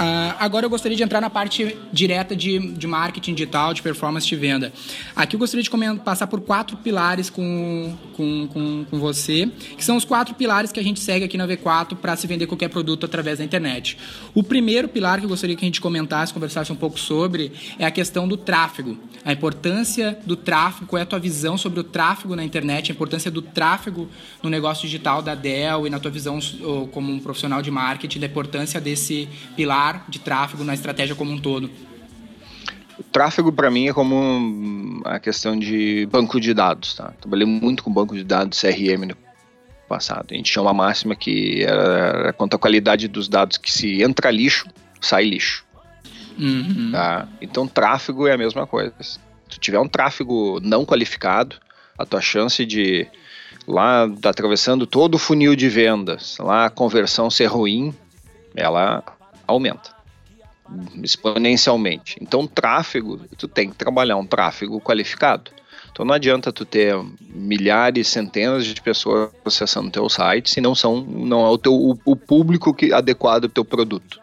[0.00, 4.26] Uh, agora eu gostaria de entrar na parte direta de, de marketing digital, de performance
[4.26, 4.72] de venda.
[5.14, 9.98] Aqui eu gostaria de passar por quatro pilares com, com, com, com, você, que são
[9.98, 13.04] os quatro pilares que a gente segue aqui na V4 para se vender qualquer produto
[13.04, 13.98] através da internet.
[14.34, 17.84] O primeiro pilar que eu gostaria que a gente comentasse, conversasse um pouco sobre, é
[17.84, 18.98] a questão do tráfego.
[19.22, 22.94] A importância do tráfego, qual é a tua visão sobre o tráfego na internet, a
[22.94, 24.08] importância do tráfego
[24.42, 26.38] no negócio digital da Dell e na tua visão
[26.90, 31.38] como um profissional de marketing, da importância desse pilar de tráfego na estratégia como um
[31.38, 31.70] todo?
[32.98, 37.12] O tráfego para mim é como a questão de banco de dados, tá?
[37.20, 39.16] Trabalhei muito com banco de dados CRM no
[39.88, 40.26] passado.
[40.30, 44.30] A gente tinha uma máxima que era, quanto à qualidade dos dados que se entra
[44.30, 44.66] lixo,
[45.00, 45.64] sai lixo.
[46.38, 46.90] Uhum.
[46.92, 47.26] Tá?
[47.40, 48.94] Então tráfego é a mesma coisa.
[49.00, 51.56] Se tu tiver um tráfego não qualificado,
[51.98, 53.06] a tua chance de
[53.66, 57.94] lá tá atravessando todo o funil de vendas, lá a conversão ser ruim,
[58.54, 59.02] ela
[59.50, 60.00] aumenta
[61.02, 62.16] exponencialmente.
[62.20, 65.50] Então, tráfego, tu tem que trabalhar um tráfego qualificado.
[65.90, 66.94] Então não adianta tu ter
[67.34, 71.74] milhares, centenas de pessoas acessando o teu site se não são não é o teu
[71.74, 74.20] o, o público que adequado ao teu produto.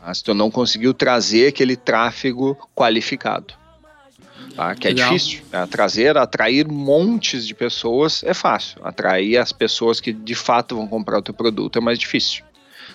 [0.00, 3.54] Ah, se tu não conseguiu trazer aquele tráfego qualificado.
[4.54, 4.74] Tá?
[4.76, 5.12] Que é Legal.
[5.12, 5.42] difícil.
[5.50, 5.66] né?
[5.66, 8.80] Trazer, atrair montes de pessoas é fácil.
[8.84, 12.44] Atrair as pessoas que de fato vão comprar o teu produto é mais difícil.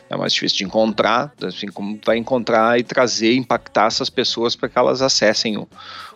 [0.10, 4.70] É mais difícil de encontrar, assim como vai encontrar e trazer, impactar essas pessoas para
[4.70, 5.68] que elas acessem o,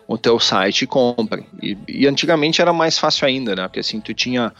[0.08, 1.46] o teu site e comprem.
[1.62, 3.68] E, e antigamente era mais fácil ainda, né?
[3.68, 4.52] Porque assim, tu tinha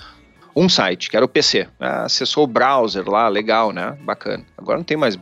[0.55, 1.67] um site, que era o PC.
[1.81, 3.97] Ah, acessou o browser lá, legal, né?
[4.03, 4.45] Bacana.
[4.57, 5.19] Agora não tem mais.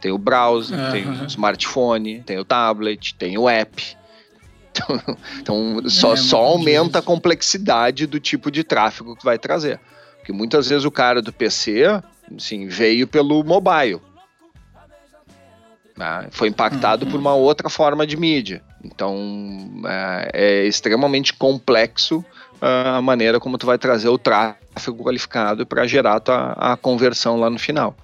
[0.00, 0.90] Tem o browser, Aham.
[0.90, 3.96] tem o smartphone, tem o tablet, tem o app.
[4.70, 5.00] Então,
[5.40, 9.80] então só, É, só aumenta a complexidade do tipo de tráfego que vai trazer.
[10.18, 12.02] Porque muitas vezes o cara do PC
[12.36, 14.00] assim, veio pelo mobile.
[15.96, 16.28] né?
[16.30, 18.62] Foi impactado por uma outra forma de mídia.
[18.84, 19.16] Então
[19.86, 22.24] é, é extremamente complexo
[22.60, 26.76] ah, a maneira como tu vai trazer o tráfego qualificado para gerar a, tua- a
[26.76, 27.96] conversão lá no final.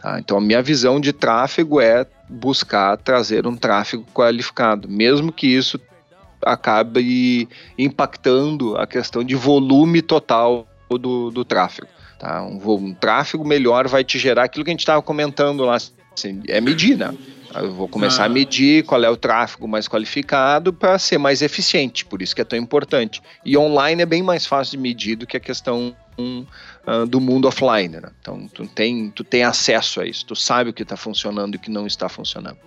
[0.00, 0.18] tá?
[0.18, 5.78] Então a minha visão de tráfego é buscar trazer um tráfego qualificado, mesmo que isso
[6.44, 7.48] acabe
[7.78, 11.88] impactando a questão de volume total do, do tráfego.
[12.18, 12.42] Tá?
[12.42, 16.42] Um, um tráfego melhor vai te gerar aquilo que a gente estava comentando lá, assim,
[16.48, 17.14] é medir, né?
[17.54, 18.26] Eu vou começar Ah.
[18.26, 22.40] a medir qual é o tráfego mais qualificado para ser mais eficiente, por isso que
[22.40, 23.22] é tão importante.
[23.44, 26.44] E online é bem mais fácil de medir do que a questão hum,
[26.86, 27.88] ah, do mundo offline.
[28.00, 28.08] Né?
[28.20, 31.56] Então tu tem, tu tem acesso a isso, tu sabe o que está funcionando e
[31.56, 32.58] o que não está funcionando.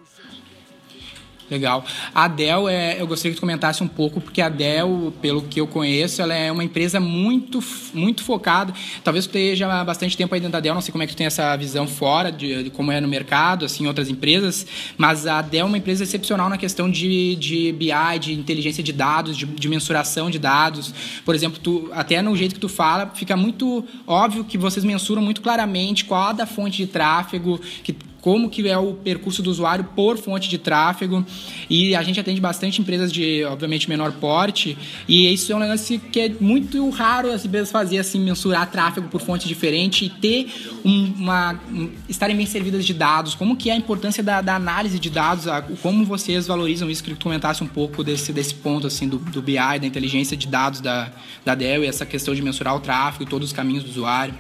[1.50, 1.86] Legal.
[2.14, 5.62] A Dell, é, eu gostaria que tu comentasse um pouco, porque a Dell, pelo que
[5.62, 8.74] eu conheço, ela é uma empresa muito, muito focada.
[9.02, 11.14] Talvez tu esteja há bastante tempo aí dentro da Dell, não sei como é que
[11.14, 15.26] tu tem essa visão fora de, de como é no mercado, assim, outras empresas, mas
[15.26, 19.38] a Dell é uma empresa excepcional na questão de, de BI, de inteligência de dados,
[19.38, 20.94] de, de mensuração de dados.
[21.24, 25.22] Por exemplo, tu, até no jeito que tu fala, fica muito óbvio que vocês mensuram
[25.22, 29.50] muito claramente qual a da fonte de tráfego, que como que é o percurso do
[29.50, 31.26] usuário por fonte de tráfego.
[31.70, 34.78] E a gente atende bastante empresas de, obviamente, menor porte.
[35.08, 39.08] E isso é um negócio que é muito raro as empresas fazer assim, mensurar tráfego
[39.08, 40.52] por fonte diferente e ter
[40.84, 44.56] um- uma um- estarem bem servidas de dados, como que é a importância da, da
[44.56, 48.34] análise de dados, a- como vocês valorizam isso, queria que tu comentasse um pouco desse,
[48.34, 51.12] desse ponto assim do, do BI, da inteligência de dados da,
[51.46, 54.34] da Dell e essa questão de mensurar o tráfego e todos os caminhos do usuário.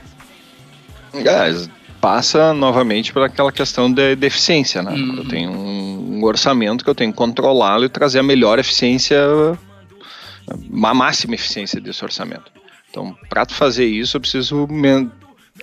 [1.13, 4.92] É, passa novamente por aquela questão de, de eficiência, né?
[4.92, 5.18] Uhum.
[5.18, 9.20] Eu tenho um, um orçamento que eu tenho que controlá-lo e trazer a melhor eficiência,
[10.84, 12.52] a máxima eficiência desse orçamento.
[12.90, 14.68] Então, para fazer isso, eu preciso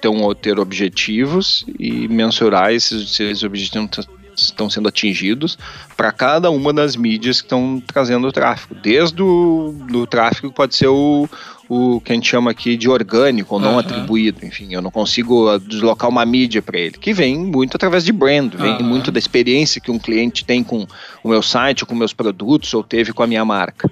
[0.01, 4.07] ter, um, ter objetivos e mensurar esses, se esses objetivos
[4.45, 5.59] estão sendo atingidos
[5.97, 8.75] para cada uma das mídias que estão trazendo o tráfego.
[8.75, 11.29] Desde o do tráfego que pode ser o,
[11.69, 13.81] o que a gente chama aqui de orgânico ou não Aham.
[13.81, 14.45] atribuído.
[14.45, 18.13] Enfim, eu não consigo ah, deslocar uma mídia para ele, que vem muito através de
[18.13, 18.83] brand, vem Aham.
[18.83, 20.87] muito da experiência que um cliente tem com
[21.23, 23.91] o meu site, com meus produtos, ou teve com a minha marca.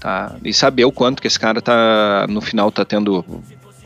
[0.00, 0.34] Tá?
[0.42, 3.24] E saber o quanto que esse cara tá no final tá tendo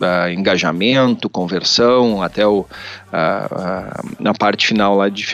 [0.00, 2.66] ah, engajamento, conversão, até o,
[3.12, 5.24] ah, ah, na parte final lá de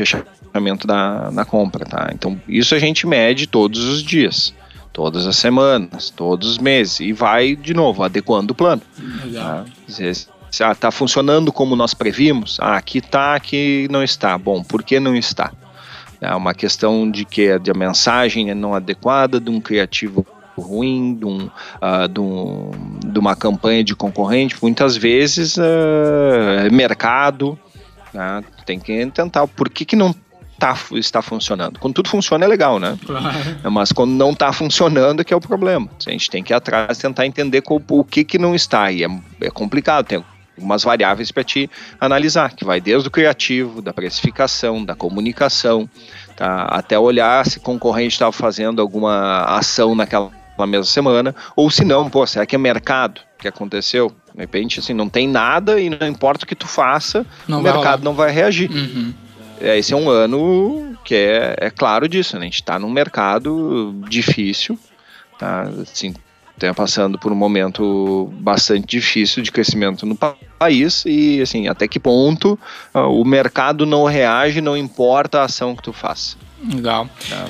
[0.52, 2.10] fechamento da, da compra, tá?
[2.12, 4.54] Então isso a gente mede todos os dias,
[4.92, 8.82] todas as semanas, todos os meses e vai de novo adequando o plano.
[9.24, 9.64] Legal.
[9.64, 9.64] Tá?
[10.50, 14.36] Se ah, tá funcionando como nós previmos, ah, aqui tá, aqui não está.
[14.36, 15.52] Bom, por que não está?
[16.20, 20.26] É uma questão de que a mensagem é não adequada, de um criativo
[20.58, 21.48] ruim, de, um,
[21.80, 22.72] ah, de, um-
[23.06, 27.58] de uma campanha de concorrente, muitas vezes é mercado,
[28.12, 28.42] né?
[28.66, 30.14] tem que tentar, por que, que não
[30.60, 31.80] tá, está funcionando?
[31.80, 32.96] Quando tudo funciona é legal, né?
[33.04, 33.26] Claro.
[33.72, 35.88] Mas quando não está funcionando é que é o problema.
[36.06, 38.92] A gente tem que ir atrás tentar entender qual- o que que não está.
[38.92, 39.08] E é,
[39.40, 40.22] é complicado, tem
[40.56, 41.68] algumas variáveis para te
[41.98, 45.88] analisar, que vai desde o criativo, da precificação, da comunicação,
[46.36, 46.64] tá?
[46.70, 50.30] até olhar se o concorrente estava fazendo alguma ação naquela
[50.68, 54.12] mesma semana, ou se não, pô, será que é mercado que aconteceu?
[54.34, 57.62] De repente, assim, não tem nada e não importa o que tu faça, Não o
[57.62, 57.98] mercado rolar.
[58.04, 58.70] não vai reagir.
[58.70, 59.14] Uhum.
[59.60, 62.42] É, esse é um ano que é, é claro disso, né?
[62.42, 64.78] A gente está num mercado difícil,
[65.38, 65.62] tá?
[65.82, 66.14] Assim,
[66.58, 71.88] tá passando por um momento bastante difícil de crescimento no pa- país e, assim, até
[71.88, 72.58] que ponto
[72.92, 76.36] ah, o mercado não reage, não importa a ação que tu faça.
[76.62, 77.08] Legal.
[77.28, 77.46] Tá?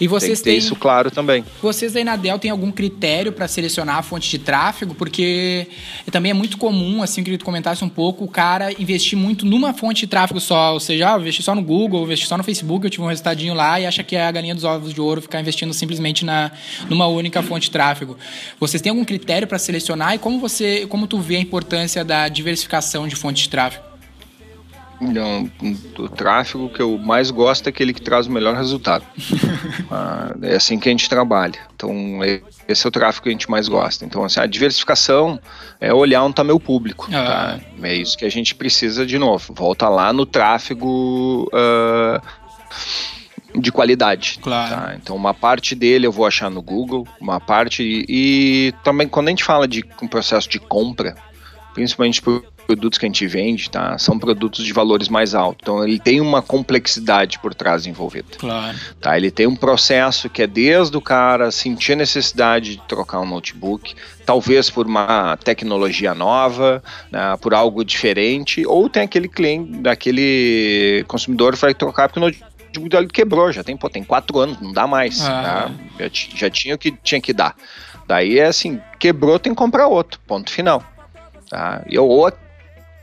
[0.00, 1.44] E vocês têm, isso claro também.
[1.60, 4.94] vocês aí na Dell têm algum critério para selecionar a fonte de tráfego?
[4.94, 5.66] Porque
[6.10, 9.72] também é muito comum, assim, que tu comentasse um pouco, o cara investir muito numa
[9.72, 12.36] fonte de tráfego só, ou seja, ah, eu investi só no Google, eu investi só
[12.36, 14.92] no Facebook, eu tive um resultadinho lá e acha que é a galinha dos ovos
[14.92, 16.50] de ouro ficar investindo simplesmente na,
[16.88, 18.16] numa única fonte de tráfego.
[18.58, 22.28] Vocês têm algum critério para selecionar e como você, como tu vê a importância da
[22.28, 23.91] diversificação de fontes de tráfego?
[25.94, 29.04] Do tráfego que eu mais gosto é aquele que traz o melhor resultado.
[29.94, 31.58] Ah, é assim que a gente trabalha.
[31.74, 34.06] Então, é- esse é o tráfego que a gente mais gosta.
[34.06, 35.38] Então, assim, a diversificação
[35.78, 37.08] é olhar onde está meu público.
[37.12, 37.58] Ah.
[37.58, 37.60] tá?
[37.82, 39.52] É isso que a gente precisa de novo.
[39.54, 42.22] Volta lá no tráfego ah,
[43.54, 44.38] de qualidade.
[44.40, 44.74] Claro.
[44.74, 44.94] tá?
[44.96, 47.82] Então, uma parte dele eu vou achar no Google, uma parte.
[47.82, 51.14] E, e também, quando a gente fala de um processo de compra,
[51.74, 53.98] principalmente por produtos que a gente vende, tá?
[53.98, 55.58] São produtos de valores mais altos.
[55.62, 58.28] Então ele tem uma complexidade por trás envolvida.
[58.38, 58.78] Claro.
[59.00, 59.16] Tá?
[59.16, 63.26] Ele tem um processo que é desde o cara sentir a necessidade de trocar um
[63.26, 63.94] notebook,
[64.24, 71.54] talvez por uma tecnologia nova, né, por algo diferente, ou tem aquele cliente, aquele consumidor
[71.54, 72.52] que vai trocar porque o notebook
[72.88, 75.20] dele quebrou, já tem, pô, tem quatro anos, não dá mais.
[75.22, 75.70] Ah.
[75.98, 76.08] tá?
[76.08, 77.54] Já, já tinha o que tinha que dar.
[78.06, 80.82] Daí é assim, quebrou, tem que comprar outro, ponto final.
[81.48, 81.82] Tá?
[81.88, 82.08] E, ou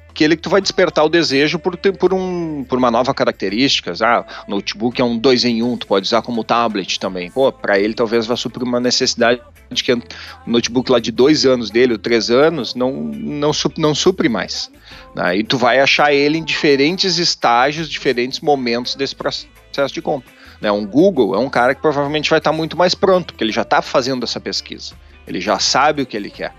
[0.10, 3.93] aquele que tu vai despertar o desejo por, por, um, por uma nova característica.
[4.01, 7.32] Ah, notebook é um 2 em 1, um, tu pode usar como tablet também.
[7.32, 9.41] Pô, para ele talvez vá suprir uma necessidade
[9.72, 10.01] de que o
[10.47, 14.72] notebook lá de dois anos dele, ou três anos, não, não, não supre mais.
[15.16, 15.38] Né?
[15.38, 20.32] E tu vai achar ele em diferentes estágios, diferentes momentos desse processo de compra.
[20.60, 20.72] Né?
[20.72, 23.62] Um Google é um cara que provavelmente vai estar muito mais pronto, porque ele já
[23.62, 24.95] está fazendo essa pesquisa.
[25.28, 26.53] Ele já sabe o que ele quer.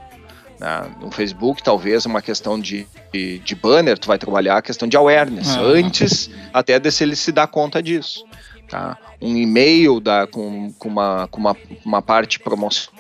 [0.61, 0.87] Né?
[1.01, 4.97] No Facebook, talvez uma questão de, de, de banner, tu vai trabalhar a questão de
[4.97, 5.61] awareness, Ah.
[5.63, 8.25] antes até de se ele se dar conta disso.
[8.69, 8.97] Tá?
[9.21, 13.00] Um e-mail da, com, com, uma, com uma, uma parte promocional,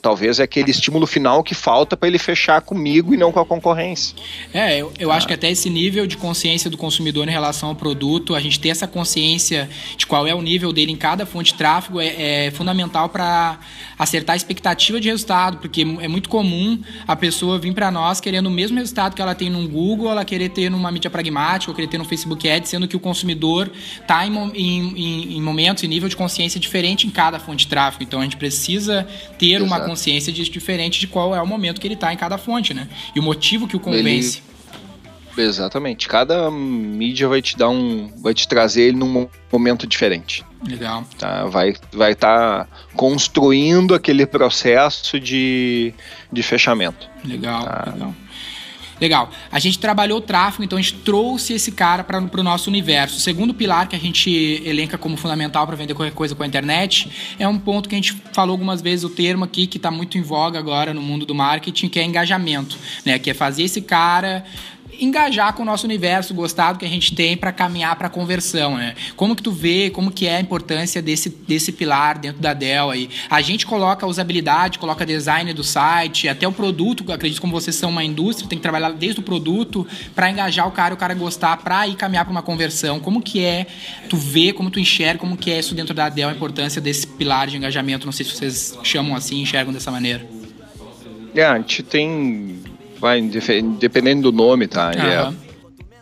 [0.00, 3.44] talvez é aquele estímulo final que falta para ele fechar comigo e não com a
[3.46, 4.14] concorrência.
[4.52, 7.74] É, eu, eu acho que até esse nível de consciência do consumidor em relação ao
[7.74, 11.52] produto, a gente ter essa consciência de qual é o nível dele em cada fonte
[11.52, 13.58] de tráfego é, é fundamental para
[13.98, 18.46] acertar a expectativa de resultado, porque é muito comum a pessoa vir para nós querendo
[18.46, 21.74] o mesmo resultado que ela tem no Google, ela querer ter numa mídia pragmática, ou
[21.74, 23.70] querer ter no Facebook Ads, sendo que o consumidor
[24.00, 28.02] está em- em- em momentos e nível de consciência diferente em cada fonte de tráfego.
[28.02, 29.06] Então a gente precisa
[29.38, 29.90] ter uma Exato.
[29.90, 32.88] consciência de, diferente de qual é o momento que ele está em cada fonte, né?
[33.14, 34.42] E o motivo que o convence.
[35.38, 36.08] Exatamente.
[36.08, 38.10] Cada mídia vai te dar um.
[38.22, 40.42] vai te trazer ele num mo- momento diferente.
[40.66, 41.04] Legal.
[41.18, 41.44] Tá?
[41.44, 45.92] Vai estar vai tá construindo aquele processo de,
[46.32, 47.06] de fechamento.
[47.24, 47.92] Legal, Tá.
[47.92, 48.14] legal.
[49.00, 49.30] Legal.
[49.52, 53.18] A gente trabalhou o tráfego, então a gente trouxe esse cara para o nosso universo.
[53.18, 54.30] O segundo pilar que a gente
[54.64, 57.98] elenca como fundamental para vender qualquer coisa com a internet é um ponto que a
[57.98, 61.26] gente falou algumas vezes o termo aqui que está muito em voga agora no mundo
[61.26, 63.18] do marketing, que é engajamento, né?
[63.18, 64.44] Que é fazer esse cara
[65.00, 68.76] engajar com o nosso universo, gostar do que a gente tem para caminhar para conversão,
[68.76, 68.94] né?
[69.16, 72.90] Como que tu vê, como que é a importância desse, desse pilar dentro da Dell
[72.90, 73.08] aí?
[73.28, 77.76] A gente coloca a usabilidade, coloca design do site, até o produto, acredito como vocês
[77.76, 81.14] são uma indústria, tem que trabalhar desde o produto para engajar o cara, o cara
[81.14, 83.00] gostar, para ir caminhar para uma conversão.
[83.00, 83.66] Como que é
[84.08, 87.06] tu vê, como tu enxerga, como que é isso dentro da Dell, a importância desse
[87.06, 88.06] pilar de engajamento?
[88.06, 90.26] Não sei se vocês chamam assim, enxergam dessa maneira.
[91.34, 92.75] É, a gente tem.
[92.98, 93.20] Vai,
[93.78, 94.90] dependendo do nome, tá?
[94.94, 95.32] Ele é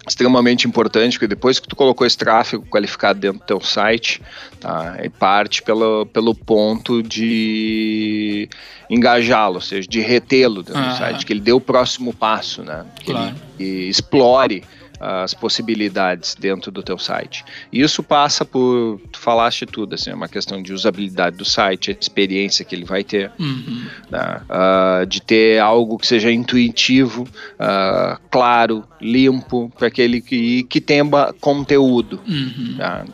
[0.07, 4.21] extremamente importante, porque depois que tu colocou esse tráfego qualificado dentro do teu site,
[4.61, 4.97] tá?
[4.99, 8.49] Ele parte pelo, pelo ponto de
[8.91, 10.89] engajá-lo, ou seja, de retê-lo dentro Ah.
[10.93, 12.85] do site, que ele dê o próximo passo, né?
[13.01, 13.35] Que Claro.
[13.59, 14.63] ele explore
[15.01, 17.45] as possibilidades dentro do teu site.
[17.73, 21.97] Isso passa por, tu falaste tudo, assim, é uma questão de usabilidade do site, a
[21.99, 23.87] experiência que ele vai ter, Uhum.
[24.11, 24.41] né?
[24.49, 27.27] Ah, de ter algo que seja intuitivo,
[27.59, 31.05] ah, claro, limpo, para aquele que, que tenha
[31.41, 32.21] conteúdo.
[32.27, 32.77] Uhum.
[32.79, 33.05] tá?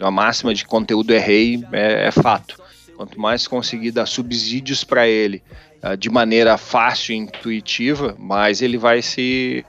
[0.00, 2.56] A máxima de conteúdo é rei, é, é fato.
[2.96, 5.42] Quanto mais conseguir dar subsídios para ele
[5.82, 9.64] ah, de maneira fácil e intuitiva, mais ele vai se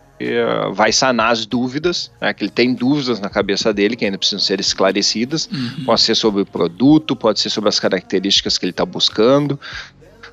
[0.73, 4.39] vai sanar as dúvidas, né, que ele tem dúvidas na cabeça dele que ainda precisam
[4.39, 5.49] ser esclarecidas.
[5.51, 5.85] Uhum.
[5.85, 9.59] Pode ser sobre o produto, pode ser sobre as características que ele está buscando,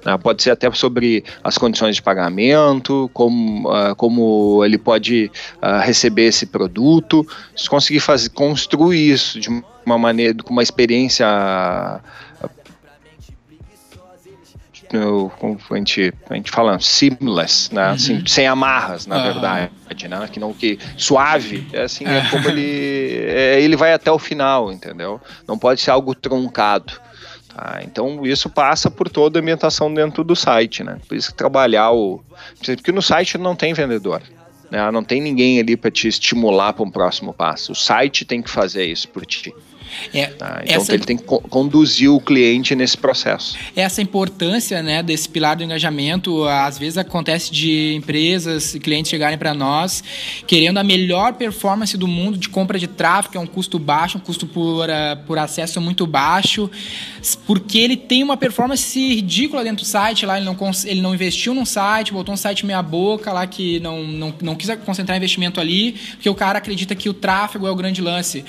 [0.04, 5.30] né, pode ser até sobre as condições de pagamento, como, ah, como ele pode
[5.60, 7.26] ah, receber esse produto.
[7.56, 9.48] Se conseguir fazer, construir isso de
[9.84, 11.26] uma maneira, com uma experiência.
[14.92, 17.82] Eu- como a gente, a gente fala seamless, né?
[17.90, 19.24] Assim, sem amarras, na Aham.
[19.24, 20.28] verdade, né?
[20.30, 24.72] Que não que suave, é assim, é como ele é, ele vai até o final,
[24.72, 25.20] entendeu?
[25.46, 26.94] Não pode ser algo truncado.
[27.54, 27.80] Tá?
[27.82, 30.98] Então isso passa por toda a ambientação dentro do site, né?
[31.08, 32.22] Por isso que trabalhar o.
[32.64, 34.22] Porque no site não tem vendedor.
[34.70, 34.90] Né?
[34.90, 37.72] Não tem ninguém ali para te estimular para um próximo passo.
[37.72, 39.54] O site tem que fazer isso por ti.
[40.12, 40.60] É, Tá?
[40.64, 43.56] Então essa, ele tem que co- conduzir o cliente nesse processo.
[43.74, 49.38] essa importância né, desse pilar do engajamento, às vezes acontece de empresas e clientes chegarem
[49.38, 50.02] para nós
[50.46, 54.18] querendo a melhor performance do mundo de compra de tráfego, que é um custo baixo,
[54.18, 56.70] um custo por, ah, por acesso muito baixo,
[57.46, 61.54] porque ele tem uma performance ridícula dentro do site, lá ele não, ele não investiu
[61.54, 65.60] num site, botou um site meia boca lá que não, não, não quis concentrar investimento
[65.60, 68.44] ali, porque o cara acredita que o tráfego é o grande lance.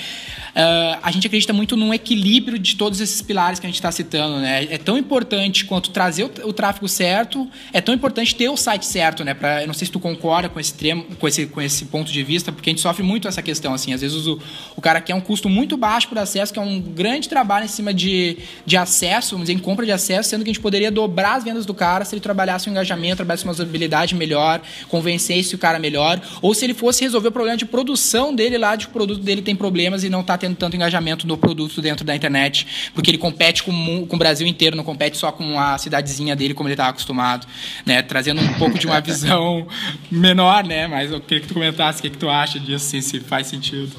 [0.55, 3.91] Ah, a gente acredita muito num equilíbrio de todos esses pilares que a gente está
[3.91, 4.67] citando, né?
[4.69, 8.85] É tão importante quanto trazer o, o tráfego certo, é tão importante ter o site
[8.85, 9.33] certo, né?
[9.33, 12.11] Pra, eu não sei se tu concorda com esse, tremo, com, esse, com esse ponto
[12.11, 13.93] de vista, porque a gente sofre muito essa questão, assim.
[13.93, 14.39] Às vezes o,
[14.75, 17.69] o cara quer um custo muito baixo por acesso, que é um grande trabalho em
[17.69, 20.91] cima de, de acesso, vamos dizer, em compra de acesso, sendo que a gente poderia
[20.91, 25.55] dobrar as vendas do cara se ele trabalhasse o engajamento, trabalhasse uma usabilidade melhor, convencesse
[25.55, 28.85] o cara melhor, ou se ele fosse resolver o problema de produção dele lá, de
[28.85, 32.05] que o produto dele tem problemas e não está tendo tanto engajamento no produto dentro
[32.05, 35.77] da internet, porque ele compete com, com o Brasil inteiro, não compete só com a
[35.77, 37.47] cidadezinha dele como ele estava acostumado,
[37.85, 38.01] né?
[38.01, 39.67] Trazendo um pouco de uma visão
[40.11, 40.87] menor, né?
[40.87, 43.47] Mas eu queria que tu comentasse o que, que tu acha disso, assim, se faz
[43.47, 43.91] sentido.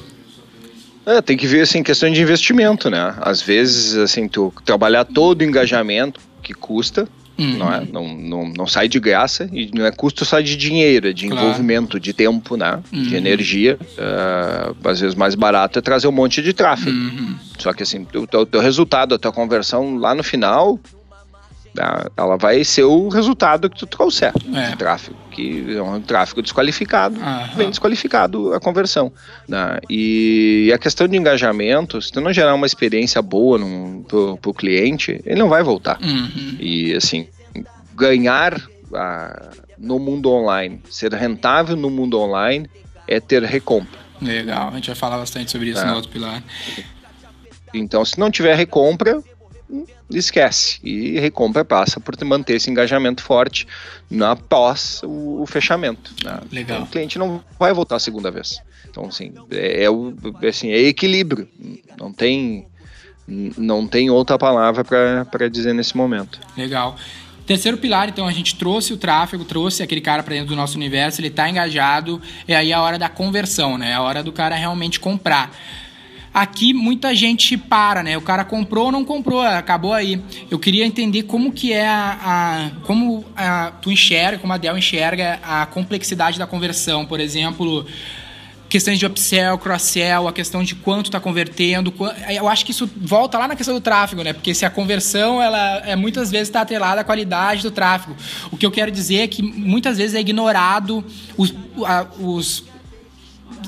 [1.05, 3.15] É, tem que ver assim questão de investimento, né?
[3.21, 7.07] Às vezes assim tu trabalhar todo o engajamento que custa,
[7.37, 7.57] Uhum.
[7.57, 7.83] não é?
[7.91, 11.27] Não, não, não sai de graça e não é custo só de dinheiro, é de
[11.27, 11.41] Claro.
[11.45, 12.79] envolvimento, de tempo, né?
[12.93, 13.03] Uhum.
[13.03, 13.79] De energia.
[13.97, 16.91] Ah, às vezes mais barato é trazer um monte de tráfego.
[16.95, 17.35] Uhum.
[17.57, 20.79] Só que assim, o teu, teu resultado, a tua conversão lá no final,
[22.17, 24.69] ela vai ser o resultado que tu trouxer É.
[24.71, 27.49] de tráfego, que é um tráfego desqualificado, Aham.
[27.55, 29.11] vem desqualificado a conversão.
[29.47, 29.79] né?
[29.89, 34.53] E a questão de engajamento, se tu não gerar uma experiência boa num, pro, pro
[34.53, 35.97] cliente, ele não vai voltar.
[36.01, 36.57] Uhum.
[36.59, 37.27] E assim,
[37.95, 38.59] ganhar
[38.93, 42.69] ah, no mundo online, ser rentável no mundo online
[43.07, 43.99] é ter recompra.
[44.21, 45.85] Legal, a gente vai falar bastante sobre isso É.
[45.85, 46.43] no outro pilar.
[47.73, 49.21] Então, se não tiver recompra,
[50.09, 50.79] esquece.
[50.83, 53.67] E recompra passa por te manter esse engajamento forte
[54.09, 56.13] na após o, o fechamento.
[56.23, 56.39] né?
[56.51, 56.77] Legal.
[56.77, 58.59] Então, o cliente não vai voltar a segunda vez.
[58.89, 61.47] Então, assim, é, é o, é assim, é equilíbrio.
[61.97, 62.67] Não tem,
[63.27, 66.39] não tem outra palavra para dizer nesse momento.
[66.57, 66.97] Legal.
[67.45, 70.77] Terceiro pilar, então, a gente trouxe o tráfego, trouxe aquele cara para dentro do nosso
[70.77, 73.91] universo, ele está engajado, é aí a hora da conversão, né?
[73.91, 75.51] É a hora do cara realmente comprar.
[76.33, 78.17] Aqui muita gente para, né?
[78.17, 80.21] O cara comprou ou não comprou, acabou aí.
[80.49, 84.77] Eu queria entender como que é a, a- como a, tu enxerga, como a Dell
[84.77, 87.85] enxerga a complexidade da conversão, por exemplo,
[88.69, 91.93] questões de upsell, cross-sell, a questão de quanto está convertendo.
[92.29, 94.31] Eu acho que isso volta lá na questão do tráfego, né?
[94.31, 98.15] Porque se a conversão, ela é muitas vezes está atrelada à qualidade do tráfego.
[98.49, 101.03] O que eu quero dizer é que muitas vezes é ignorado
[101.37, 101.53] os,
[102.17, 102.63] os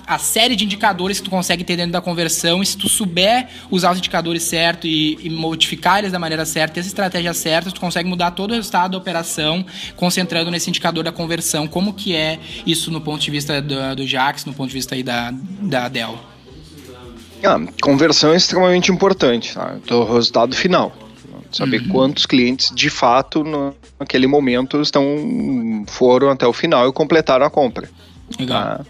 [0.05, 3.47] a série de indicadores que tu consegue ter dentro da conversão e se tu souber
[3.71, 7.71] usar os indicadores certo e, e modificar eles da maneira certa, ter essa estratégia certa,
[7.71, 9.65] tu consegue mudar todo o resultado da operação
[9.95, 11.67] concentrando nesse indicador da conversão.
[11.67, 14.95] Como que é isso no ponto de vista do, do Jax, no ponto de vista
[14.95, 16.17] aí da, da Dell?
[17.43, 19.75] Ah, conversão é extremamente importante, tá?
[19.83, 20.95] Então, o resultado final.
[21.51, 25.05] Saber quantos clientes de fato no, naquele momento estão
[25.87, 27.87] foram até o final e completaram a compra.
[28.39, 28.77] Legal.
[28.79, 28.85] tá?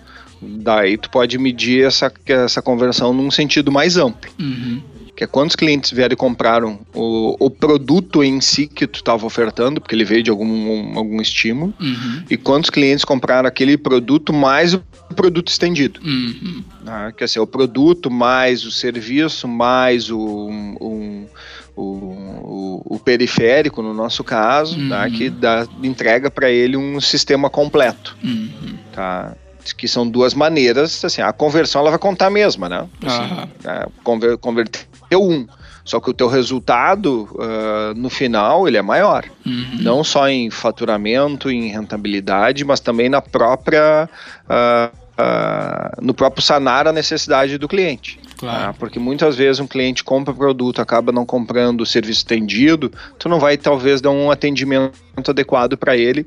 [0.59, 4.29] Daí tu pode medir essa, essa conversão num sentido mais amplo.
[4.39, 4.81] Uhum.
[5.15, 9.23] Que é quantos clientes vieram e compraram o, o produto em si que tu estava
[9.27, 12.23] ofertando, porque ele veio de algum, algum estímulo, Uhum.
[12.31, 14.81] e quantos clientes compraram aquele produto mais o
[15.15, 15.99] produto estendido.
[16.03, 16.63] Uhum.
[16.83, 17.13] né?
[17.15, 21.27] Quer dizer, o produto mais o serviço mais o, um-
[21.75, 25.03] o, o, o periférico, no nosso caso, tá?
[25.05, 25.11] Uhum.
[25.11, 28.15] que dá, entrega para ele um sistema completo.
[28.23, 28.49] Uhum.
[28.91, 29.35] Tá?
[29.77, 32.87] Que são duas maneiras, assim, a conversão ela vai contar a mesma, né?
[33.05, 35.47] Assim, é, conver, converteu um,
[35.85, 39.77] só que o teu resultado ah, no final ele é maior, Uhum.
[39.81, 44.09] não só em faturamento, em rentabilidade, mas também na própria
[44.49, 48.19] ah, ah, no próprio sanar a necessidade do cliente.
[48.37, 48.65] Claro.
[48.65, 48.73] tá?
[48.73, 53.39] Porque muitas vezes um cliente compra produto, acaba não comprando o serviço estendido, tu não
[53.39, 54.93] vai talvez dar um atendimento
[55.29, 56.25] adequado para ele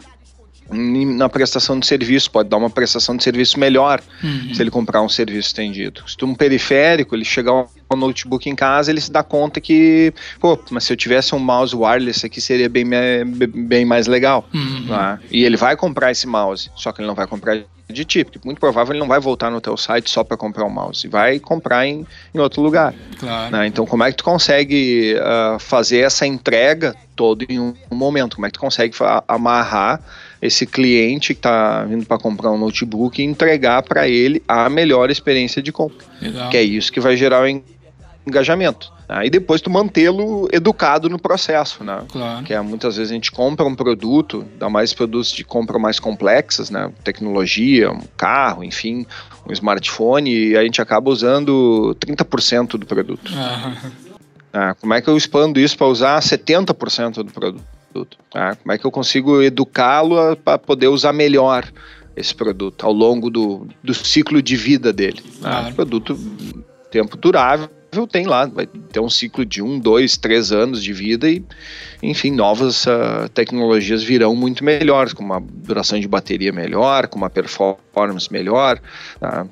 [0.71, 4.55] na prestação de serviço, pode dar uma prestação de serviço melhor Uhum.
[4.55, 6.03] se ele comprar um serviço estendido.
[6.07, 10.13] Se tu um periférico, ele chegar um notebook em casa, ele se dá conta que,
[10.41, 12.85] pô, mas se eu tivesse um mouse wireless aqui seria bem,
[13.25, 14.49] bem mais legal.
[14.53, 14.87] Uhum.
[14.87, 15.19] né?
[15.31, 17.59] E ele vai comprar esse mouse, só que ele não vai comprar
[17.89, 20.65] de ti, porque muito provável ele não vai voltar no teu site só para comprar
[20.65, 22.05] o mouse, vai comprar em,
[22.35, 22.93] em outro lugar.
[23.19, 23.53] Claro.
[23.53, 23.67] né?
[23.67, 28.37] Então, como é que tu consegue ah, fazer essa entrega todo em um momento?
[28.37, 28.95] Como é que tu consegue
[29.29, 30.01] amarrar
[30.41, 35.11] esse cliente que está vindo para comprar um notebook e entregar para ele a melhor
[35.11, 36.07] experiência de compra?
[36.21, 36.51] Legal.
[36.51, 37.63] Que é isso que vai gerar o
[38.27, 38.93] engajamento.
[39.09, 39.27] Né?
[39.27, 42.03] E depois tu mantê-lo educado no processo, né?
[42.09, 42.45] Claro.
[42.45, 45.99] Que é, muitas vezes a gente compra um produto, dá mais produtos de compra mais
[45.99, 46.91] complexas, né?
[47.05, 49.07] Tecnologia, um carro, enfim,
[49.49, 53.31] um smartphone, e a gente acaba usando 30% do produto.
[54.53, 57.76] Ah, como é que eu expando isso para usar 70% do produto?
[58.35, 61.65] Ah, como é que eu consigo educá-lo para poder usar melhor
[62.17, 65.23] esse produto ao longo do, do ciclo de vida dele?
[65.43, 65.75] Ah, Claro.
[65.75, 66.19] produto
[66.91, 67.69] tempo durável
[68.07, 71.43] tem lá, vai ter um ciclo de um, dois, três anos de vida e,
[72.03, 77.31] enfim, novas ah, tecnologias virão muito melhores, com uma duração de bateria melhor, com uma
[77.31, 78.81] performance melhor,
[79.21, 79.47] tá?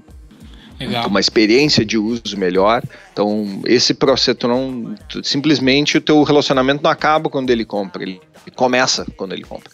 [0.78, 1.06] Legal.
[1.06, 2.82] uma experiência de uso melhor.
[3.12, 8.20] Então, esse processo, não, simplesmente o teu relacionamento não acaba quando ele compra, ele
[8.54, 9.70] começa quando ele compra.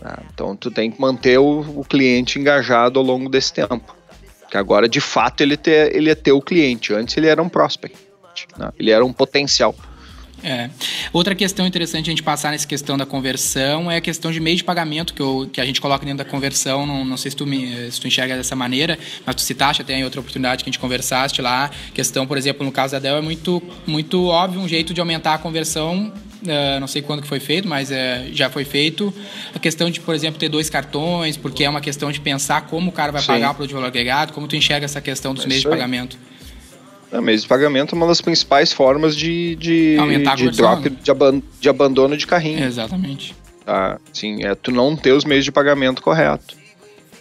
[0.00, 0.22] tá?
[0.32, 3.96] Então, tu tem que manter o, cliente engajado ao longo desse tempo.
[4.50, 6.92] Que agora, de fato, ele, te, ele é teu cliente.
[6.92, 7.96] Antes, ele era um prospect.
[8.58, 8.70] né?
[8.78, 9.74] Ele era um potencial.
[10.44, 10.70] É.
[11.12, 14.56] Outra questão interessante a gente passar nessa questão da conversão é a questão de meio
[14.56, 16.84] de pagamento que, eu, que a gente coloca dentro da conversão.
[16.84, 19.94] Não, não sei se tu, me, se tu enxerga dessa maneira, mas tu citaste até
[19.94, 21.70] em outra oportunidade que a gente conversaste lá.
[21.94, 25.34] Questão, por exemplo, no caso da Dell, é muito, muito óbvio um jeito de aumentar
[25.34, 26.12] a conversão.
[26.44, 29.14] eh, não sei quando que foi feito, mas eh, já foi feito.
[29.54, 32.90] A questão de, por exemplo, ter dois cartões, porque é uma questão de pensar como
[32.90, 33.28] o cara vai Sim.
[33.28, 35.68] pagar o produto de valor agregado, como tu enxerga essa questão dos É meios de
[35.68, 36.18] pagamento.
[37.12, 40.96] É, de pagamento é uma das principais formas de, de, Aumentar de drop, né?
[41.02, 42.64] de, aban- de abandono de carrinho.
[42.64, 43.34] Exatamente.
[43.66, 43.98] tá?
[44.12, 46.56] Sim, é tu não ter os meios de pagamento correto,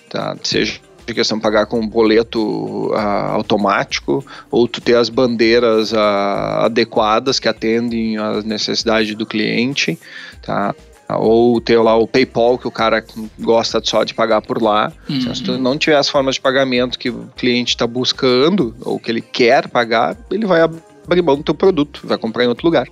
[0.10, 0.36] tá?
[0.44, 5.94] Seja de questão de pagar com um boleto ah, automático ou tu ter as bandeiras
[5.94, 10.00] ah, adequadas que atendem às necessidades do cliente,
[10.42, 10.74] tá?
[11.18, 13.04] Ou ter lá o PayPal que o cara
[13.40, 14.92] gosta só de pagar por lá.
[15.10, 15.34] Uhum.
[15.34, 19.12] Se tu não tiver as formas de pagamento que o cliente está buscando ou que
[19.12, 22.88] ele quer pagar, ele vai abrir mão do teu produto, vai comprar em outro lugar,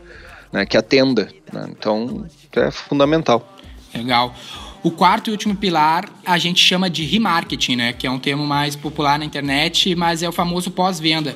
[0.52, 0.66] né?
[0.66, 1.30] Que atenda.
[1.52, 1.68] né?
[1.70, 3.48] Então é fundamental.
[3.94, 4.34] Legal.
[4.82, 7.94] O quarto e último pilar a gente chama de remarketing, né?
[7.94, 11.36] Que é um termo mais popular na internet, mas é o famoso pós-venda.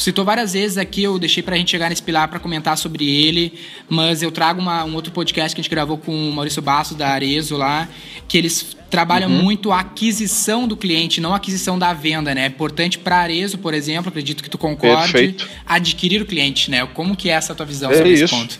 [0.00, 3.52] Citou várias vezes aqui, eu deixei pra gente chegar nesse pilar para comentar sobre ele,
[3.86, 6.96] mas eu trago uma- um outro podcast que a gente gravou com o Maurício Bastos
[6.96, 7.86] da Arezo lá,
[8.26, 12.44] que eles trabalham muito a aquisição do cliente, não a aquisição da venda, né?
[12.44, 15.46] É importante para Arezo, por exemplo, acredito que tu concorde, Perfeito.
[15.66, 16.86] adquirir o cliente, né?
[16.94, 18.34] Como que é essa tua visão É sobre esse isso.
[18.34, 18.58] ponto?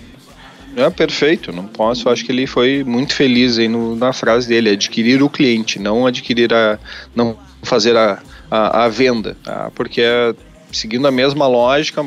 [0.76, 2.10] É perfeito, não posso.
[2.10, 6.06] Acho que ele foi muito feliz aí no- na frase dele, adquirir o cliente, não
[6.06, 6.78] adquirir a,
[7.16, 9.70] não fazer a, a, a venda, tá?
[9.74, 10.34] porque é,
[10.72, 12.04] seguindo a mesma lógica,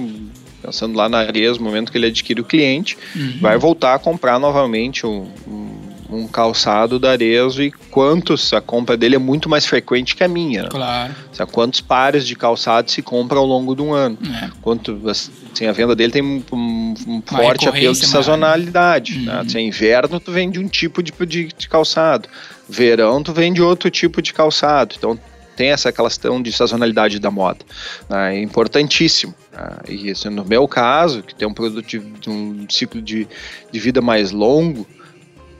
[0.61, 2.97] pensando lá na Ares, no momento que ele adquire o cliente,
[3.41, 5.73] vai voltar a comprar novamente um, um-
[6.09, 10.27] um calçado da Arezzo e quantos a compra dele é muito mais frequente que a
[10.27, 10.65] minha.
[10.65, 11.11] Claro.
[11.31, 14.15] Sabe, quantos pares de calçado se compra ao longo de um ano?
[14.43, 14.49] É.
[14.61, 19.17] Quanto assim, a venda dele tem um, um- forte apelo de sazonalidade.
[19.17, 19.25] Uhum.
[19.25, 19.43] Né?
[19.47, 22.29] Se é inverno, tu vende um tipo de, de, de calçado.
[22.69, 24.93] Verão, tu vende outro tipo de calçado.
[24.95, 25.19] Então
[25.55, 27.59] tem essa questão de sazonalidade da moda.
[28.09, 28.35] né?
[28.37, 29.33] É importantíssimo.
[29.51, 29.77] né?
[29.89, 33.27] E isso, no meu caso, que tem um produto de, de um ciclo de,
[33.71, 34.87] de vida mais longo,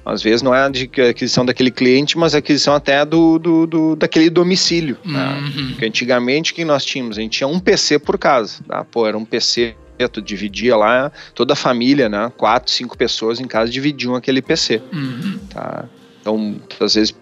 [0.06, 0.70] às vezes não é a
[1.10, 4.98] aquisição daquele cliente, mas a aquisição até do, do, do- daquele domicílio.
[5.06, 5.40] né?
[5.56, 5.68] Uhum.
[5.70, 7.18] Porque antigamente o que nós tínhamos?
[7.18, 8.62] A gente tinha um PC por casa.
[8.68, 8.84] Tá?
[8.84, 9.76] Pô, era um PC,
[10.12, 12.30] tu dividia lá, toda a família, né?
[12.36, 14.82] Quatro, cinco pessoas em casa dividiam aquele PC.
[14.92, 15.40] Uhum.
[15.50, 15.86] Tá?
[16.20, 17.16] Então, às vezes,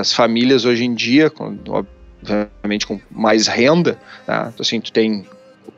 [0.00, 1.28] as famílias hoje em dia,
[2.32, 4.50] obviamente com mais renda, tá?
[4.52, 5.24] Então, assim, tu tem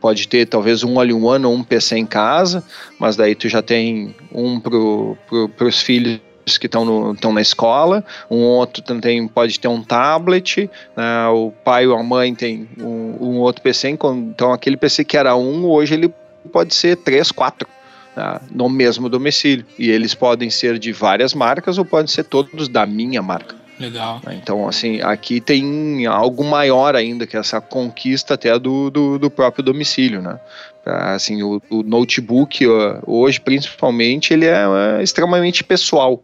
[0.00, 2.62] pode ter talvez um all-in-one ou um PC em casa,
[2.98, 6.20] mas daí tu já tem um pro, pro, pros filhos
[6.60, 11.28] que estão estão na escola, um outro também pode ter um tablet, né?
[11.28, 15.34] o pai ou a mãe tem um, um outro PC, então aquele PC que era
[15.34, 16.12] um, hoje ele
[16.52, 17.66] pode ser três, quatro
[18.14, 18.40] tá?
[18.50, 19.66] no mesmo domicílio.
[19.78, 23.56] E eles podem ser de várias marcas ou podem ser todos da minha marca.
[23.78, 24.20] Legal.
[24.30, 29.62] Então, assim, aqui tem algo maior ainda que essa conquista até do, do, do próprio
[29.62, 30.40] domicílio, né?
[30.84, 32.64] Assim, o, o notebook
[33.06, 34.64] hoje, principalmente, ele é,
[34.98, 36.22] é extremamente pessoal.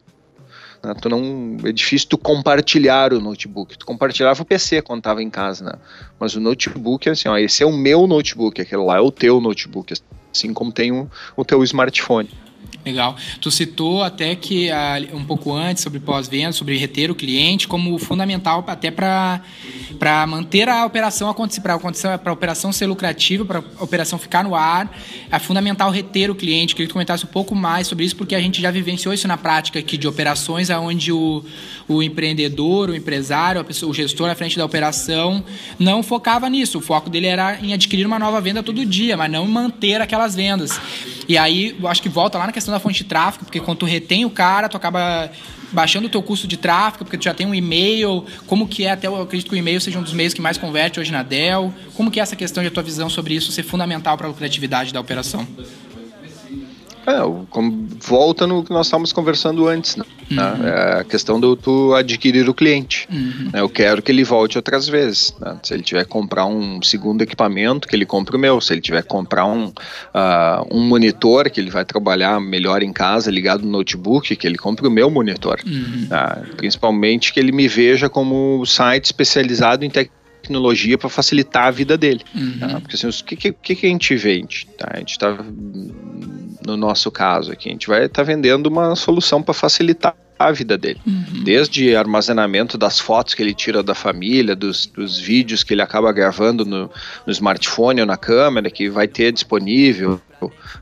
[0.82, 0.94] né?
[1.00, 3.76] Tu não, é difícil tu compartilhar o notebook.
[3.76, 5.72] Tu compartilhava o PC quando estava em casa, né?
[6.18, 9.40] Mas o notebook assim, ó, esse é o meu notebook, aquele lá é o teu
[9.40, 9.94] notebook,
[10.32, 12.30] assim como tem o, o teu smartphone.
[12.84, 13.16] Legal.
[13.40, 17.96] Tu citou até que ah, um pouco antes sobre pós-venda, sobre reter o cliente como
[17.98, 19.40] fundamental até para
[19.98, 24.90] para manter a operação para a operação ser lucrativa, para a operação ficar no ar,
[25.30, 26.74] é fundamental reter o cliente.
[26.74, 29.28] Queria que tu comentasse um pouco mais sobre isso, porque a gente já vivenciou isso
[29.28, 31.44] na prática aqui de operações onde o,
[31.86, 35.44] o empreendedor, o empresário, pessoa, o gestor à frente da operação
[35.78, 36.78] não focava nisso.
[36.78, 40.34] O foco dele era em adquirir uma nova venda todo dia, mas não manter aquelas
[40.34, 40.80] vendas.
[41.28, 43.78] E aí, eu acho que volta lá na questão da fonte de tráfego, porque quando
[43.78, 45.30] tu retém o cara, tu acaba
[45.72, 48.90] baixando o teu custo de tráfego, porque tu já tem um e-mail, como que é,
[48.90, 51.22] até eu acredito que o e-mail seja um dos meios que mais converte hoje na
[51.22, 54.26] Dell, como que é essa questão de a tua visão sobre isso ser fundamental para
[54.26, 55.46] a lucratividade da operação?
[57.06, 57.18] É,
[57.50, 60.04] como, volta no que nós estávamos conversando antes, né?
[60.30, 60.66] Uhum.
[60.66, 63.08] É a questão do tu adquirir o cliente.
[63.10, 63.50] Uhum.
[63.52, 65.34] Eu quero que ele volte outras vezes.
[65.40, 65.58] Né?
[65.62, 68.60] Se ele tiver que comprar um segundo equipamento, que ele compre o meu.
[68.60, 72.92] Se ele tiver que comprar um, uh, um monitor, que ele vai trabalhar melhor em
[72.92, 75.60] casa, ligado no notebook, que ele compre o meu monitor.
[75.66, 76.06] Uhum.
[76.06, 81.96] Uh, principalmente que ele me veja como site especializado em tecnologia para facilitar a vida
[81.96, 82.22] dele.
[82.34, 82.58] Uhum.
[82.58, 82.80] Tá?
[82.80, 84.66] Porque assim, o que, que, que, a gente vende?
[84.78, 84.88] Tá?
[84.92, 85.36] A gente está
[86.66, 87.68] no nosso caso aqui.
[87.68, 91.00] A gente vai estar tá vendendo uma solução para facilitar a vida dele.
[91.06, 91.44] Uhum.
[91.44, 96.10] Desde armazenamento das fotos que ele tira da família, dos, dos vídeos que ele acaba
[96.12, 96.90] gravando no,
[97.26, 100.20] no, smartphone ou na câmera, que vai ter disponível,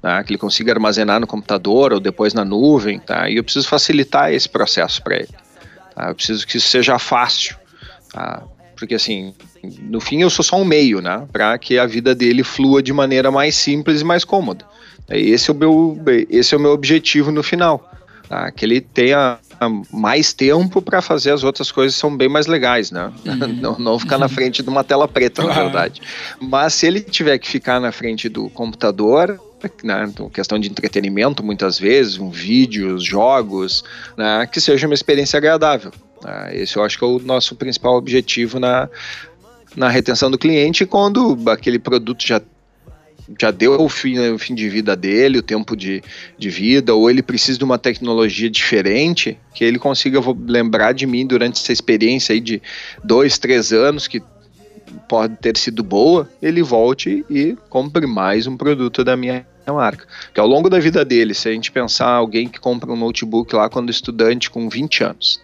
[0.03, 2.99] né, que ele consiga armazenar no computador ou depois na nuvem.
[2.99, 3.29] Tá?
[3.29, 5.35] E eu preciso facilitar esse processo para ele.
[5.95, 6.09] Tá?
[6.09, 7.57] Eu preciso que isso seja fácil.
[8.13, 8.43] Tá?
[8.77, 11.29] Porque assim, no fim eu sou só um meio, né?
[11.31, 14.65] Para que a vida dele flua de maneira mais simples e mais cômoda.
[15.11, 15.99] Esse é o meu,
[16.29, 17.91] esse é o meu objetivo no final.
[18.29, 18.51] Tá?
[18.53, 19.39] Que ele tenha
[19.93, 23.13] mais tempo para fazer as outras coisas que são bem mais legais, né?
[23.27, 23.49] Uhum.
[23.61, 26.01] Não, não, ficar na frente de uma tela preta, na verdade.
[26.41, 29.39] Mas se ele tiver que ficar na frente do computador,
[29.83, 33.85] né, então, questão de entretenimento muitas vezes, um vídeos, jogos,
[34.17, 35.93] né, que seja uma experiência agradável.
[36.23, 36.57] Né?
[36.57, 38.89] Esse eu acho que é o nosso principal objetivo na,
[39.77, 42.41] na retenção do cliente quando aquele produto já
[43.39, 46.03] já deu o fim, o fim de vida dele, o tempo de,
[46.39, 51.27] de vida, ou ele precisa de uma tecnologia diferente, que ele consiga lembrar de mim
[51.27, 52.61] durante essa experiência aí de
[53.05, 54.23] dois, três anos, que
[55.09, 60.07] pode ter sido boa, ele volte e compre mais um produto da minha marca.
[60.35, 63.55] Que ao longo da vida dele, se a gente pensar alguém que compra um notebook
[63.55, 65.41] lá quando estudante com 20 anos,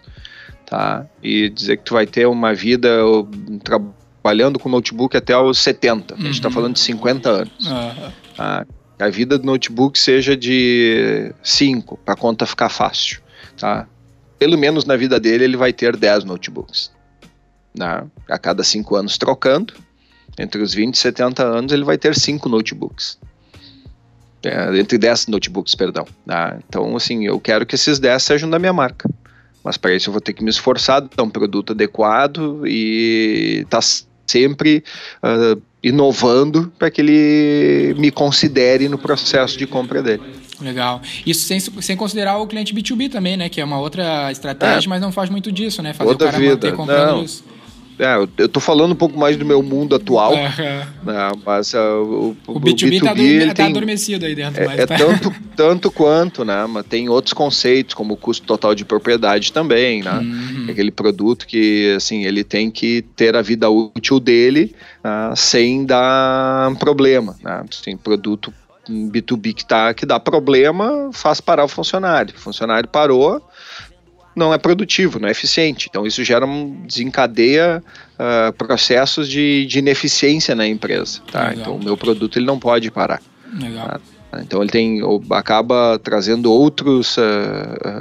[0.64, 1.06] tá?
[1.22, 3.94] E dizer que tu vai ter uma vida, um trabalho
[4.26, 6.14] trabalhando com notebook até os 70.
[6.14, 6.20] Uhum.
[6.20, 7.66] A gente está falando de 50 anos.
[7.66, 8.12] Uhum.
[8.36, 8.66] Tá?
[8.98, 13.20] A vida do notebook seja de 5, para a conta ficar fácil.
[13.56, 13.86] Tá?
[14.38, 16.90] Pelo menos na vida dele, ele vai ter 10 notebooks.
[17.78, 18.04] Tá?
[18.28, 19.74] A cada 5 anos trocando,
[20.38, 23.18] entre os 20 e 70 anos, ele vai ter 5 notebooks.
[24.42, 26.06] É, entre 10 notebooks, perdão.
[26.26, 26.58] Tá?
[26.68, 29.08] Então, assim, eu quero que esses 10 sejam da minha marca.
[29.66, 33.80] Mas para isso eu vou ter que me esforçar, dar um produto adequado e tá
[34.26, 34.82] sempre
[35.22, 40.22] uh, inovando para que ele me considere no processo de compra dele.
[40.60, 41.00] Legal.
[41.24, 43.48] Isso sem, sem considerar o cliente B2B também, né?
[43.48, 44.90] Que é uma outra estratégia, é.
[44.90, 45.92] mas não faz muito disso, né?
[45.92, 46.54] Fazer outra o cara vida.
[46.54, 47.24] manter comprando não.
[47.24, 47.44] isso.
[47.98, 51.04] É, eu tô falando um pouco mais do meu mundo atual, uhum.
[51.04, 54.62] né, mas uh, o, o, o, B2B, tá, tem, tá adormecido aí dentro.
[54.62, 58.84] É, é tanto, tanto quanto, né, mas tem outros conceitos, como o custo total de
[58.84, 60.66] propriedade também, né, uhum.
[60.68, 66.74] aquele produto que, assim, ele tem que ter a vida útil dele uh, sem dar
[66.76, 68.52] problema, né, tem produto
[68.88, 73.42] B2B que, tá, que dá problema, faz parar o funcionário, o funcionário parou,
[74.36, 75.88] não é produtivo, não é eficiente.
[75.88, 77.82] Então isso gera um desencadeia
[78.14, 81.20] uh, processos de, de, ineficiência na empresa.
[81.32, 81.54] Tá?
[81.54, 83.22] Então o meu produto ele não pode parar.
[83.58, 83.88] Legal.
[83.88, 84.00] Tá?
[84.42, 87.20] Então ele tem acaba trazendo outros, uh,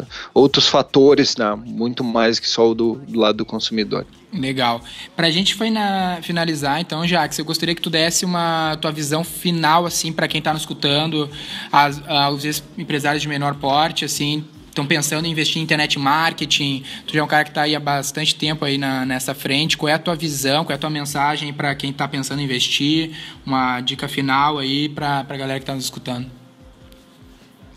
[0.01, 4.05] uh, outros fatores, né, muito mais que só o do, do lado do consumidor.
[4.33, 4.81] Legal.
[5.15, 8.91] Para a gente foi na, finalizar, então, Jax, eu gostaria que tu desse uma tua
[8.91, 11.29] visão final, assim, para quem está nos escutando,
[11.71, 12.01] as,
[12.33, 14.43] os empresários de menor porte, assim,
[14.75, 17.75] estão pensando em investir em internet marketing, tu já é um cara que está aí
[17.75, 20.77] há bastante tempo aí na, nessa frente, qual é a tua visão, qual é a
[20.77, 23.11] tua mensagem para quem está pensando em investir,
[23.45, 26.29] uma dica final aí para a galera que está nos escutando?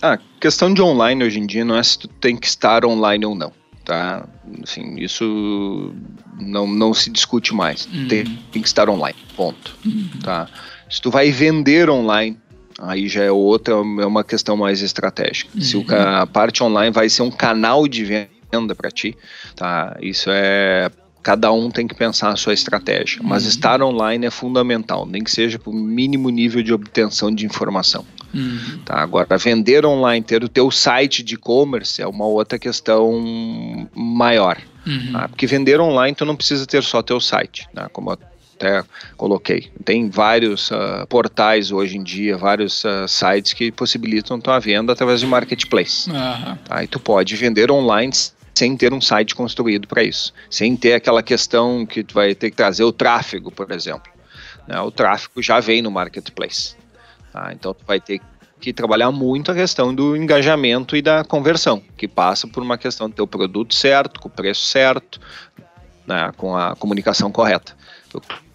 [0.03, 3.25] A questão de online hoje em dia não é se tu tem que estar online
[3.25, 3.53] ou não,
[3.85, 4.29] tá?
[4.63, 5.93] Assim, isso
[6.41, 7.87] não, não se discute mais.
[7.87, 8.09] Uhum.
[8.09, 10.09] Tem, tem, que estar online, ponto, uhum.
[10.23, 10.49] tá?
[10.89, 12.39] Se tu vai vender online,
[12.79, 15.51] aí já é outra, é uma questão mais estratégica.
[15.55, 15.61] Uhum.
[15.61, 19.17] Se o, a parte online vai ser um canal de venda para ti,
[19.57, 19.97] tá?
[20.01, 20.91] Isso é
[21.23, 23.49] cada um tem que pensar a sua estratégia, mas uhum.
[23.51, 28.07] estar online é fundamental, nem que seja para o mínimo nível de obtenção de informação.
[28.33, 28.79] Uhum.
[28.85, 29.01] Tá?
[29.01, 34.59] Agora, vender online, ter o teu site de e-commerce é uma outra questão maior.
[34.87, 35.13] Uhum.
[35.13, 35.29] Tá?
[35.29, 37.89] Porque vender online tu não precisa ter só teu site, né?
[37.93, 38.19] como eu
[38.59, 38.85] até
[39.17, 39.71] coloquei.
[39.85, 45.21] Tem vários uh, portais hoje em dia, vários uh, sites que possibilitam tua venda através
[45.21, 46.11] de marketplace.
[46.11, 46.57] Uhum.
[46.65, 46.83] Tá?
[46.83, 48.13] E tu pode vender online
[48.55, 52.51] sem ter um site construído para isso, sem ter aquela questão que tu vai ter
[52.51, 54.11] que trazer o tráfego, por exemplo.
[54.67, 54.81] Né?
[54.81, 56.75] O tráfego já vem no marketplace.
[57.33, 57.53] Tá?
[57.53, 58.21] Então tu vai ter
[58.61, 63.09] que trabalhar muito a questão do engajamento e da conversão, que passa por uma questão
[63.09, 65.21] de ter o produto certo, com o preço certo,
[66.05, 66.33] né?
[66.37, 67.79] com a comunicação correta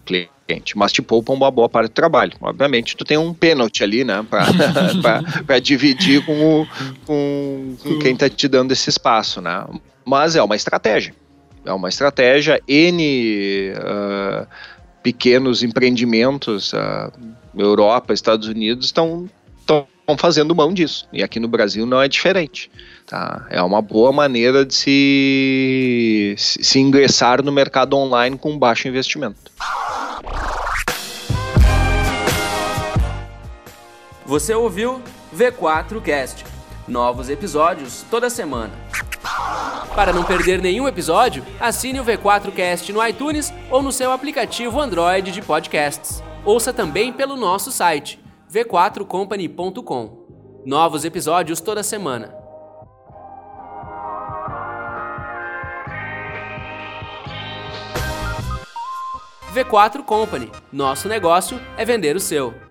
[0.04, 0.76] cliente.
[0.76, 2.32] Mas te poupa uma boa parte do trabalho.
[2.40, 6.66] Obviamente, tu tem um pênalti ali, né, para dividir com, o,
[7.06, 9.66] com, com quem está te dando esse espaço, né?
[10.04, 11.14] Mas é uma estratégia.
[11.64, 12.60] É uma estratégia.
[12.68, 14.46] N uh,
[15.02, 17.10] pequenos empreendimentos, uh,
[17.56, 19.28] Europa, Estados Unidos, estão
[20.18, 21.08] fazendo mão disso.
[21.12, 22.70] E aqui no Brasil não é diferente.
[23.06, 23.46] Tá?
[23.50, 29.52] É uma boa maneira de se, se ingressar no mercado online com baixo investimento.
[34.24, 35.02] Você ouviu
[35.36, 36.44] V4Cast.
[36.88, 38.72] Novos episódios toda semana.
[39.94, 45.30] Para não perder nenhum episódio, assine o V4Cast no iTunes ou no seu aplicativo Android
[45.30, 46.22] de podcasts.
[46.44, 48.18] Ouça também pelo nosso site
[48.52, 50.24] v4company.com.
[50.64, 52.43] Novos episódios toda semana.
[59.54, 60.50] V4 Company.
[60.72, 62.63] Nosso negócio é vender o seu.